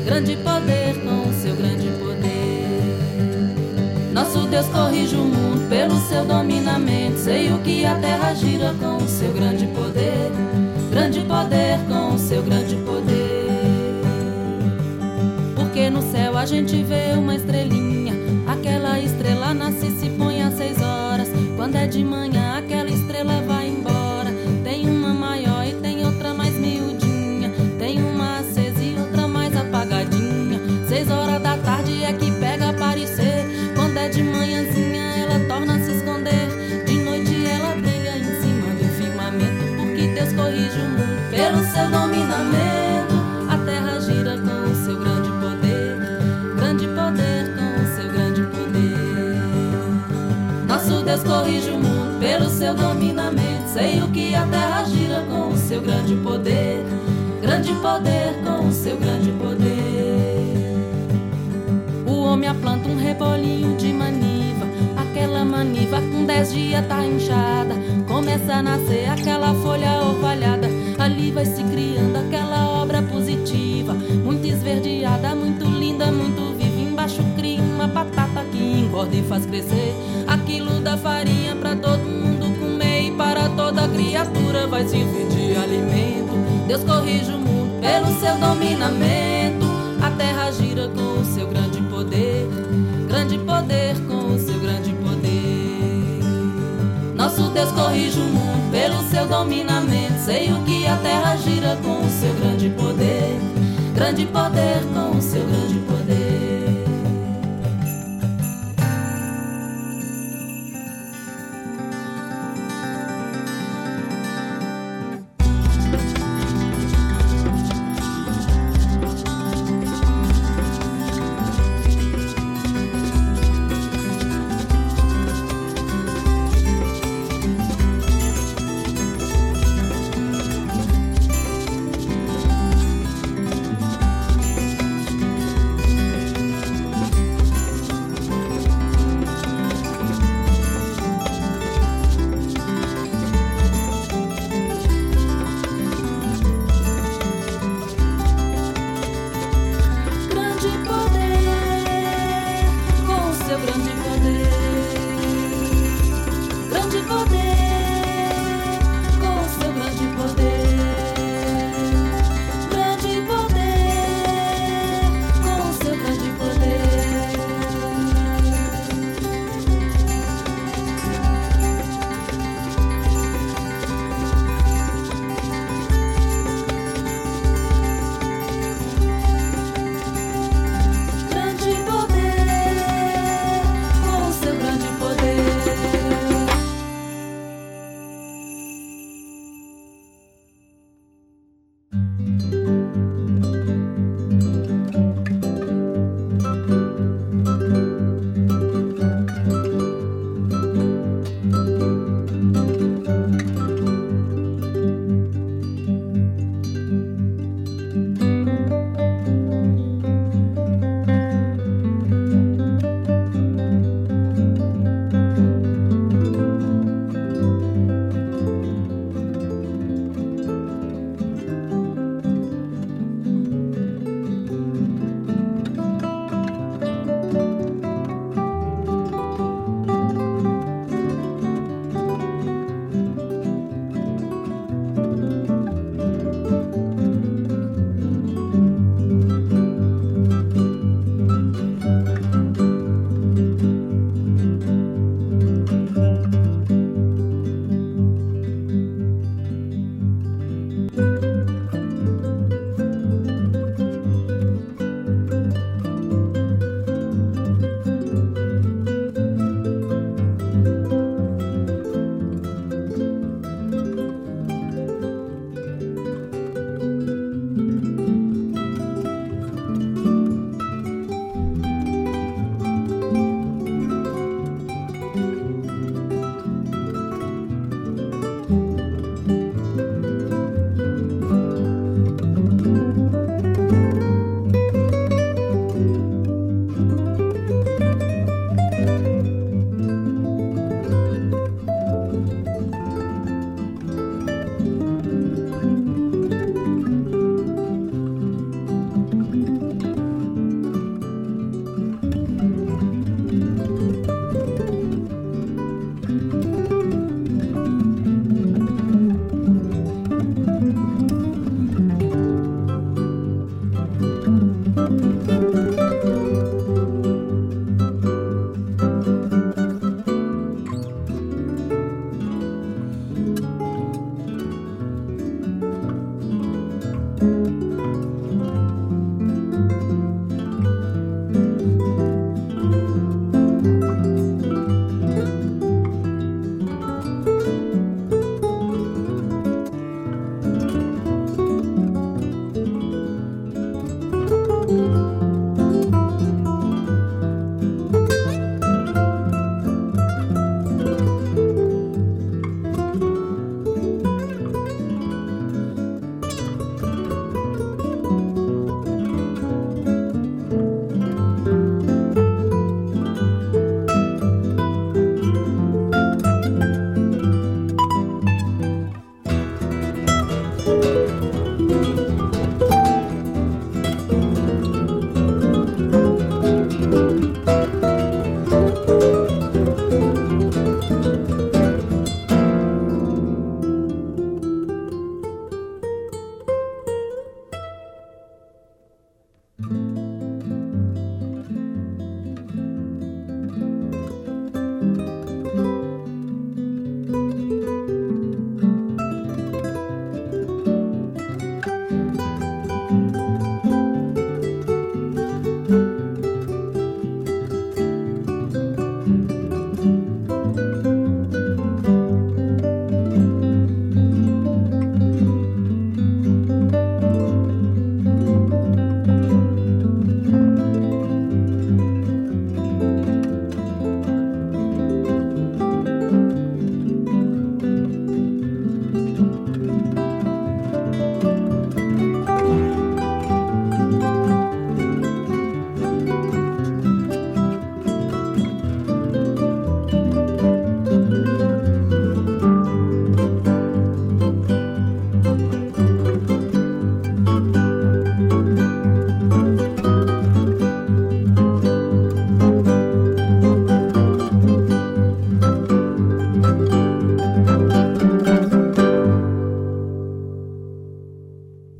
Grande 0.04 0.36
poder 0.36 0.94
com 1.02 1.28
o 1.28 1.32
seu 1.32 1.56
grande 1.56 1.88
poder. 1.98 2.98
Nosso 4.12 4.46
Deus 4.46 4.66
corrige 4.66 5.16
o 5.16 5.24
mundo 5.24 5.68
pelo 5.68 5.96
seu 6.08 6.24
dominamento. 6.24 7.18
Sei 7.18 7.52
o 7.52 7.58
que 7.58 7.84
a 7.84 7.96
terra 7.96 8.32
gira 8.34 8.72
com 8.78 8.98
o 8.98 9.08
seu 9.08 9.32
grande 9.32 9.66
poder. 9.66 10.30
Grande 10.90 11.20
poder 11.22 11.78
com 11.88 12.14
o 12.14 12.18
seu 12.18 12.42
grande 12.42 12.76
poder. 12.76 13.48
Porque 15.56 15.90
no 15.90 16.00
céu 16.12 16.38
a 16.38 16.46
gente 16.46 16.82
vê 16.84 17.14
uma 17.16 17.34
estrelinha. 17.34 17.77
Quando 21.68 21.76
é 21.76 21.86
de 21.86 22.02
manhã, 22.02 22.60
aquela 22.60 22.88
estrela 22.88 23.42
vai 23.46 23.68
embora. 23.68 24.32
Tem 24.64 24.88
uma 24.88 25.12
maior 25.12 25.66
e 25.66 25.74
tem 25.74 26.02
outra 26.02 26.32
mais 26.32 26.54
miudinha. 26.54 27.52
Tem 27.78 28.02
uma 28.02 28.38
acesa 28.38 28.82
e 28.82 28.96
outra 28.98 29.28
mais 29.28 29.54
apagadinha. 29.54 30.58
Seis 30.88 31.10
horas 31.10 31.42
da 31.42 31.58
tarde 31.58 32.04
é 32.04 32.12
que 32.14 32.30
pega 32.40 32.70
aparecer. 32.70 33.44
Quando 33.74 33.98
é 33.98 34.08
de 34.08 34.22
manhãzinha, 34.22 35.12
ela 35.18 35.46
torna 35.46 35.74
a 35.74 35.80
se 35.80 35.92
esconder. 35.92 36.48
De 36.86 36.94
noite 37.02 37.46
ela 37.46 37.74
brilha 37.74 38.16
em 38.16 38.24
cima 38.40 38.74
do 38.74 38.88
firmamento. 38.96 39.76
Porque 39.76 40.06
Deus 40.14 40.32
corrige 40.32 40.80
o 40.80 40.88
mundo 40.88 41.30
pelo 41.30 41.62
seu 41.66 41.90
dominamento. 41.90 42.67
Corrige 51.28 51.70
o 51.70 51.78
mundo 51.78 52.18
pelo 52.18 52.48
seu 52.48 52.74
dominamento. 52.74 53.68
Sei 53.68 54.00
o 54.00 54.08
que 54.08 54.34
a 54.34 54.46
terra 54.46 54.84
gira 54.84 55.22
com 55.28 55.50
o 55.50 55.56
seu 55.56 55.82
grande 55.82 56.16
poder. 56.16 56.82
Grande 57.42 57.72
poder 57.74 58.34
com 58.42 58.66
o 58.66 58.72
seu 58.72 58.96
grande 58.96 59.30
poder. 59.32 60.48
O 62.06 62.22
homem 62.22 62.48
aplanta 62.48 62.88
um 62.88 62.96
rebolinho 62.96 63.76
de 63.76 63.92
maniva. 63.92 64.66
Aquela 64.96 65.44
maniva 65.44 66.00
com 66.00 66.24
dez 66.24 66.52
dias 66.52 66.86
tá 66.86 67.04
inchada. 67.04 67.74
Começa 68.08 68.54
a 68.54 68.62
nascer 68.62 69.10
aquela 69.10 69.52
folha 69.54 70.00
orvalhada. 70.02 70.66
Ali 70.98 71.30
vai 71.30 71.44
se 71.44 71.62
criando 71.62 72.16
aquela 72.16 72.82
obra 72.82 73.02
positiva. 73.02 73.92
Muito 73.92 74.46
esverdeada, 74.46 75.34
muito 75.34 75.64
linda, 75.66 76.10
muito 76.10 76.56
viva. 76.56 76.80
Embaixo 76.80 77.22
cria 77.36 77.60
uma 77.60 77.86
batata 77.86 78.42
que 78.50 78.67
engorda 78.98 79.16
e 79.16 79.22
faz 79.22 79.46
crescer. 79.46 79.94
Aquilo 80.26 80.80
da 80.80 80.96
farinha 80.96 81.54
pra 81.54 81.76
todo 81.76 82.00
mundo 82.00 82.58
comer. 82.58 83.08
E 83.08 83.10
para 83.12 83.48
toda 83.50 83.88
criatura 83.88 84.66
vai 84.66 84.86
servir 84.86 85.28
de 85.28 85.56
alimento. 85.56 86.32
Deus 86.66 86.82
corrige 86.82 87.30
o 87.32 87.38
mundo 87.38 87.80
pelo 87.80 88.06
seu 88.20 88.36
dominamento. 88.38 89.66
A 90.02 90.10
terra 90.10 90.50
gira 90.50 90.88
com 90.88 91.20
o 91.20 91.24
seu 91.24 91.46
grande 91.46 91.80
poder, 91.82 92.46
grande 93.08 93.38
poder 93.38 93.96
com 94.06 94.34
o 94.34 94.38
seu 94.38 94.58
grande 94.58 94.92
poder. 94.92 96.22
Nosso 97.14 97.42
Deus 97.50 97.70
corrige 97.72 98.18
o 98.18 98.24
mundo 98.24 98.70
pelo 98.70 99.02
seu 99.10 99.26
dominamento. 99.26 100.18
Sei 100.24 100.52
o 100.52 100.62
que 100.64 100.86
a 100.86 100.96
terra 100.96 101.36
gira 101.36 101.76
com 101.82 102.04
o 102.04 102.10
seu 102.10 102.32
grande 102.34 102.70
poder, 102.70 103.38
grande 103.94 104.26
poder 104.26 104.82
com 104.94 105.16
o 105.16 105.22
seu 105.22 105.44
grande 105.44 105.78
poder. 105.80 106.17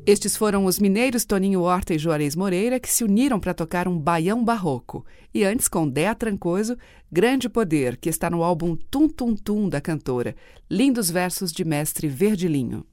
Estes 0.09 0.35
foram 0.35 0.65
os 0.65 0.79
mineiros 0.79 1.23
Toninho 1.23 1.61
Horta 1.61 1.93
e 1.93 1.99
Juarez 1.99 2.35
Moreira 2.35 2.79
que 2.79 2.89
se 2.89 3.03
uniram 3.03 3.39
para 3.39 3.53
tocar 3.53 3.87
um 3.87 3.95
baião 3.95 4.43
barroco. 4.43 5.05
E 5.31 5.43
antes, 5.43 5.67
com 5.67 5.87
Déa 5.87 6.15
Trancoso, 6.15 6.75
Grande 7.11 7.47
Poder, 7.47 7.95
que 7.95 8.09
está 8.09 8.27
no 8.27 8.41
álbum 8.41 8.75
Tum 8.75 9.07
Tum 9.07 9.35
Tum 9.35 9.69
da 9.69 9.79
cantora. 9.79 10.35
Lindos 10.67 11.11
versos 11.11 11.51
de 11.51 11.63
mestre 11.63 12.07
Verdilinho. 12.07 12.83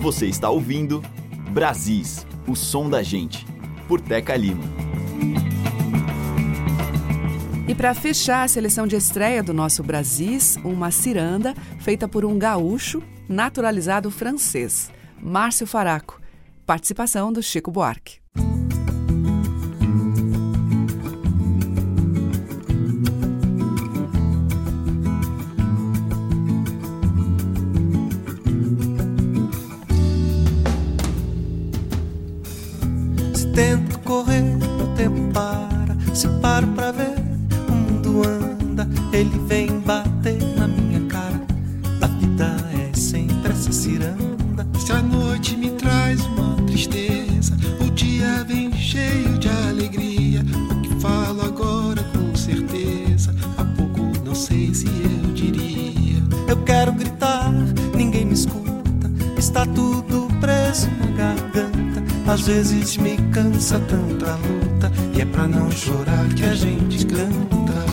Você 0.00 0.26
está 0.26 0.50
ouvindo 0.50 1.02
Brasis, 1.50 2.24
o 2.46 2.54
som 2.54 2.88
da 2.88 3.02
gente, 3.02 3.44
por 3.88 4.00
Teca 4.00 4.36
Lima. 4.36 4.62
E 7.66 7.74
para 7.74 7.92
fechar 7.92 8.44
a 8.44 8.48
seleção 8.48 8.86
de 8.86 8.94
estreia 8.94 9.42
do 9.42 9.52
nosso 9.52 9.82
Brasis, 9.82 10.54
uma 10.62 10.92
ciranda 10.92 11.56
feita 11.80 12.06
por 12.06 12.24
um 12.24 12.38
gaúcho 12.38 13.02
naturalizado 13.28 14.12
francês. 14.12 14.96
Márcio 15.20 15.66
Faraco. 15.66 16.20
Participação 16.66 17.32
do 17.32 17.42
Chico 17.42 17.70
Buarque. 17.70 18.18
Se 33.34 33.52
tento 33.52 33.98
correr, 34.00 34.42
o 34.82 34.94
tempo 34.96 35.32
para. 35.32 35.96
Se 36.14 36.28
paro 36.40 36.66
pra 36.68 36.92
ver, 36.92 37.14
o 37.68 37.72
mundo 37.72 38.22
anda. 38.28 38.88
Ele 39.12 39.38
vem 39.46 39.77
vezes 62.58 62.96
me 62.96 63.16
cansa 63.30 63.78
tanta 63.78 64.34
luta, 64.34 64.90
e 65.14 65.20
é 65.20 65.24
pra 65.24 65.46
não 65.46 65.70
chorar 65.70 66.28
que 66.34 66.44
a 66.44 66.54
gente 66.56 67.06
canta. 67.06 67.86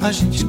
A 0.00 0.12
gente 0.12 0.44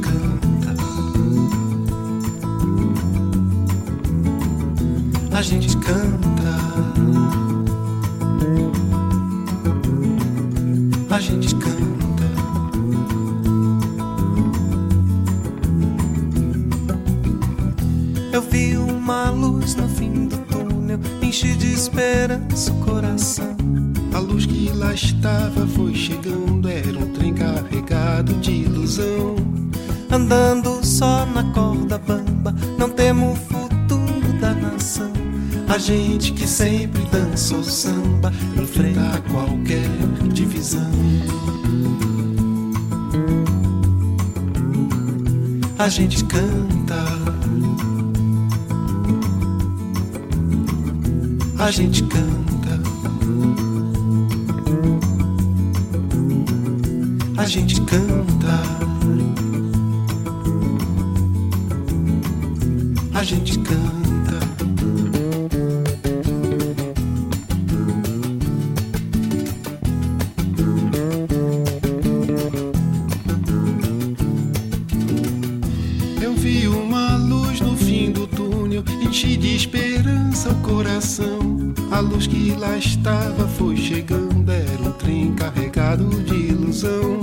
Eu 76.24 76.34
vi 76.34 76.70
uma 76.70 77.18
luz 77.18 77.60
no 77.60 77.76
fim 77.76 78.10
do 78.10 78.26
túnel, 78.26 78.82
enchi 79.02 79.36
de 79.36 79.58
esperança 79.58 80.52
o 80.52 80.56
coração. 80.62 81.74
A 81.92 82.00
luz 82.00 82.28
que 82.28 82.56
lá 82.58 82.78
estava 82.78 83.46
foi 83.46 83.76
chegando, 83.76 84.50
era 84.50 84.82
um 84.82 84.94
trem 84.94 85.34
carregado 85.34 86.08
de 86.24 86.34
ilusão. 86.34 87.20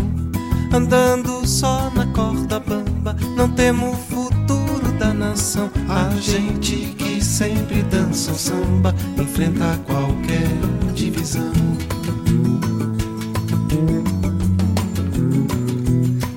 Andando 0.71 1.49
só 1.49 1.91
na 1.95 2.09
corda 2.09 2.61
bamba, 2.61 3.17
não 3.35 3.49
temo 3.49 3.93
o 3.93 3.97
futuro 3.97 4.93
da 4.99 5.15
nação. 5.15 5.71
A 5.89 6.15
gente 6.21 6.95
que 6.99 7.25
sempre 7.25 7.83
dança 7.85 8.33
o 8.33 8.37
samba 8.37 8.95
enfrenta 9.17 9.81
qualquer 9.87 10.47
divisão. 10.95 11.51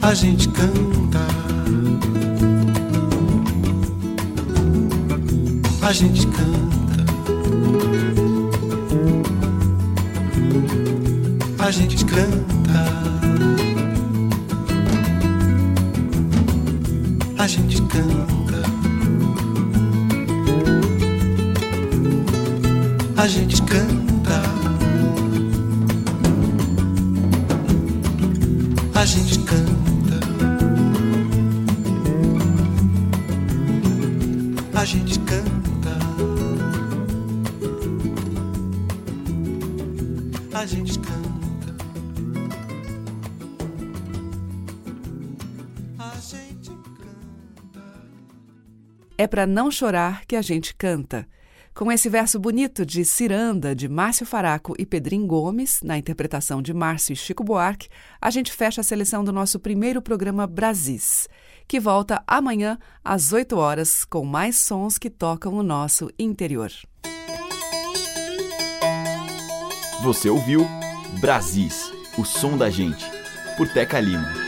A 0.02 0.14
gente 0.14 0.48
canta. 0.48 0.93
A 5.86 5.92
gente 5.92 6.26
canta. 6.28 7.04
A 11.60 11.72
gente 11.72 12.06
canta. 12.06 12.86
A 17.38 17.48
gente 17.48 17.82
canta. 17.82 18.64
A 23.18 23.28
gente 23.28 23.62
canta. 23.64 24.03
Para 49.34 49.48
não 49.48 49.72
chorar 49.72 50.28
que 50.28 50.36
a 50.36 50.44
gente 50.44 50.76
canta. 50.76 51.28
Com 51.74 51.92
esse 51.92 52.08
verso 52.08 52.40
bonito 52.40 52.86
de 52.86 53.04
Ciranda, 53.04 53.76
de 53.76 53.90
Márcio 53.90 54.28
Faraco 54.28 54.76
e 54.78 54.86
Pedrinho 54.86 55.26
Gomes, 55.26 55.82
na 55.82 55.98
interpretação 55.98 56.62
de 56.62 56.72
Márcio 56.72 57.14
e 57.14 57.16
Chico 57.16 57.44
Buarque, 57.44 57.90
a 58.22 58.30
gente 58.30 58.54
fecha 58.54 58.82
a 58.82 58.84
seleção 58.84 59.24
do 59.24 59.34
nosso 59.34 59.60
primeiro 59.60 60.04
programa 60.04 60.46
Brasis, 60.46 61.28
que 61.68 61.80
volta 61.80 62.22
amanhã 62.28 62.78
às 63.04 63.34
8 63.34 63.58
horas 63.58 64.06
com 64.06 64.24
mais 64.24 64.58
sons 64.58 65.00
que 65.00 65.10
tocam 65.10 65.56
o 65.56 65.64
nosso 65.64 66.12
interior. 66.20 66.70
Você 70.04 70.30
ouviu 70.30 70.64
Brasis, 71.20 71.92
o 72.20 72.24
som 72.24 72.56
da 72.56 72.70
gente, 72.70 73.04
por 73.58 73.68
Teca 73.68 74.00
Lima. 74.00 74.43